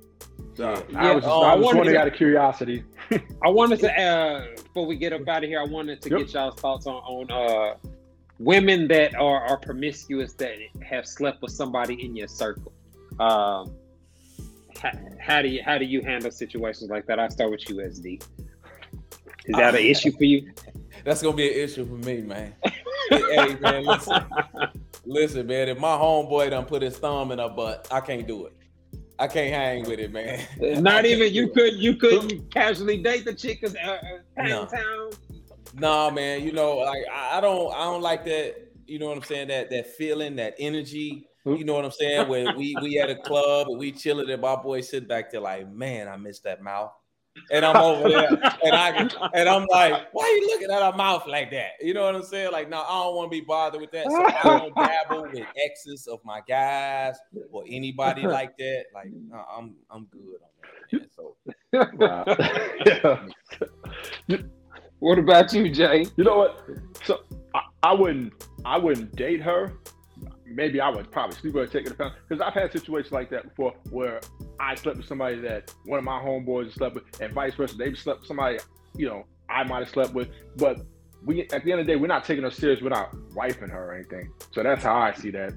[0.59, 0.73] So Yeah.
[0.73, 2.83] I was just, Yeah, I uh, was I wanted wondering to- out of curiosity.
[3.45, 6.19] I wanted to, uh, before we get up out of here, I wanted to Yep.
[6.19, 7.77] get y'all's thoughts on, on uh,
[8.41, 12.73] women that are, are promiscuous that have slept with somebody in your circle.
[13.21, 13.73] Um,
[14.81, 14.91] how,
[15.21, 17.21] how do you how do you handle situations like that?
[17.21, 18.21] I'll start with you, SD.
[19.47, 20.53] Is that an issue for you?
[21.05, 22.55] That's gonna be an issue for me, man.
[23.11, 24.25] hey, man, listen,
[25.05, 25.69] listen, man.
[25.69, 28.53] If my homeboy done put his thumb in her butt, I can't do it.
[29.19, 30.47] I can't hang with it, man.
[30.83, 33.99] Not even you could you couldn't casually date the chick because uh,
[34.37, 34.67] uh, No.
[34.67, 35.11] town.
[35.75, 36.43] Nah, man.
[36.43, 38.55] You know, like I I don't, I don't like that.
[38.87, 39.49] You know what I'm saying?
[39.49, 41.27] That that feeling, that energy.
[41.45, 42.29] You know what I'm saying?
[42.29, 45.41] When we we at a club and we chilling, and my boy sit back there
[45.41, 46.93] like, man, I miss that mouth.
[47.51, 48.29] And I'm over there,
[48.65, 51.73] and I and I'm like, why are you looking at her mouth like that?
[51.81, 52.53] You know what I'm saying?
[52.53, 54.07] Like, no, I don't want to be bothered with that.
[54.07, 57.17] So I don't dabble with exes of my guys
[57.51, 58.85] or anybody like that.
[58.95, 60.51] Like, no, I'm I'm good on
[60.93, 61.01] that.
[61.01, 61.09] Man.
[61.15, 61.37] So
[64.27, 64.39] yeah.
[65.01, 66.07] What about you, Jay?
[66.17, 66.69] You know what?
[67.05, 67.21] So
[67.55, 68.33] I, I wouldn't
[68.65, 69.75] I wouldn't date her.
[70.51, 72.15] Maybe I would probably sleep with her, take it account.
[72.29, 74.21] Because I've had situations like that before where
[74.59, 77.77] I slept with somebody that one of my homeboys slept with, and vice versa.
[77.77, 78.59] They slept with somebody,
[78.97, 80.29] you know, I might have slept with.
[80.57, 80.81] But
[81.25, 82.81] we at the end of the day, we're not taking her serious.
[82.81, 84.33] We're not wifing her or anything.
[84.53, 85.53] So that's how I see that.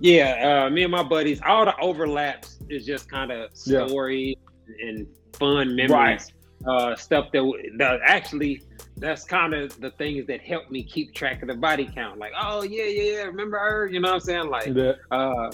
[0.00, 3.86] Yeah, uh, me and my buddies, all the overlaps is just kind of Yeah.
[3.86, 4.36] story
[4.80, 6.32] and fun memories,
[6.66, 8.62] uh, stuff that, that actually
[8.96, 12.18] that's kind of the things that help me keep track of the body count.
[12.18, 13.86] Like, oh yeah, yeah, yeah, remember her?
[13.86, 14.48] You know what I'm saying?
[14.48, 15.50] Like, That- uh,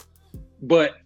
[0.63, 0.97] but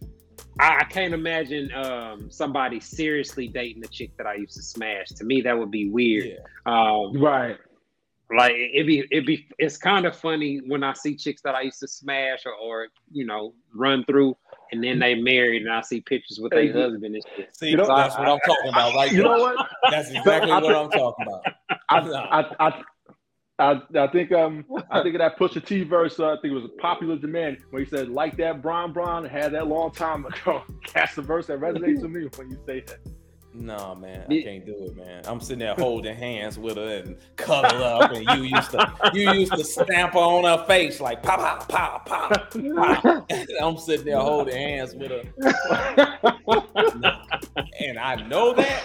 [0.59, 5.07] I, I can't imagine um, somebody seriously dating the chick that I used to smash.
[5.09, 6.25] To me, that would be weird.
[6.25, 6.35] yeah.
[6.65, 7.57] Um, right.
[8.35, 11.79] like it'd be—it'd be it's kind of funny when I see chicks that I used
[11.81, 14.35] to smash or, or you know run through
[14.71, 17.55] and then they married and I see pictures with their husband and shit.
[17.55, 19.11] See, You know, that's what I'm talking about, right?
[19.11, 19.31] You there.
[19.31, 19.67] know what?
[19.89, 21.43] That's exactly I what I'm talking about.
[21.89, 22.83] I, I, I,
[23.57, 26.19] I, I think um I think of that Pusha T verse.
[26.19, 29.23] Uh, I think it was a popular demand where he said, "Like that, Bron Bron
[29.23, 30.63] had that long time ago."
[30.93, 32.99] That's the verse that resonates with me when you say that.
[33.57, 35.23] No, man, I can't do it, man.
[35.25, 39.31] I'm sitting there holding hands with her and cuddle up, and you used to you
[39.31, 42.53] used to stamp her on her face like pop, pop, pop, pop.
[43.61, 45.23] I'm sitting there holding hands with her,
[47.79, 48.83] and I know that.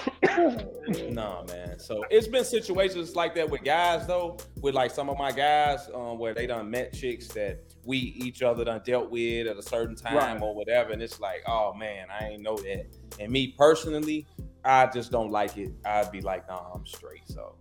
[1.11, 1.79] No, man.
[1.79, 5.89] So it's been situations like that with guys, though, with like some of my guys,
[5.95, 9.63] um, where they done met chicks that we each other done dealt with at a
[9.63, 10.41] certain time Right.
[10.43, 12.87] or whatever, and it's like, oh man, I ain't know that.
[13.19, 14.27] And me personally,
[14.65, 15.73] I just don't like it.
[15.85, 17.23] I'd be like, nah, I'm straight.
[17.27, 17.57] So,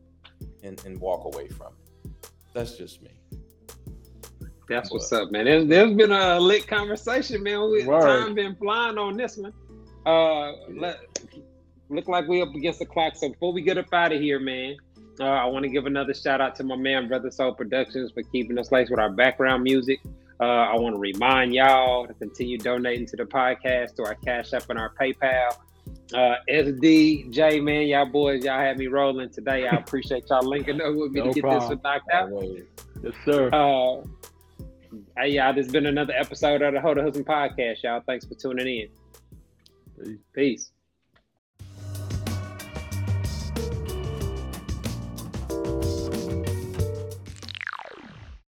[0.64, 2.30] and, and walk away from it.
[2.54, 3.12] That's just me.
[4.68, 5.45] That's what's up, man.
[5.45, 7.72] There's, there's been a lit conversation, man.
[7.72, 8.02] We, Word.
[8.02, 9.54] time been flying on this one.
[10.06, 11.00] Uh, let,
[11.89, 13.16] look like we up against the clock.
[13.16, 14.78] So before we get up out of here, man,
[15.20, 18.24] uh, I want to give another shout out to my man, Brother Soul Productions, for
[18.24, 20.00] keeping us laced with our background music.
[20.39, 24.54] Uh, I want to remind y'all to continue donating to the podcast, to our Cash
[24.54, 25.58] App and our PayPal.
[26.14, 29.68] Uh, SD, J, man, y'all boys, y'all had me rolling today.
[29.68, 31.62] I appreciate y'all linking up with me No to get problem.
[31.62, 32.32] this one knocked out.
[33.03, 33.49] Yes, sir.
[33.53, 34.01] Uh,
[35.18, 38.01] hey, y'all, this has been another episode of the Hold Husband Podcast, y'all.
[38.07, 38.88] Thanks for tuning in.
[40.03, 40.18] Peace.
[40.34, 40.72] Peace.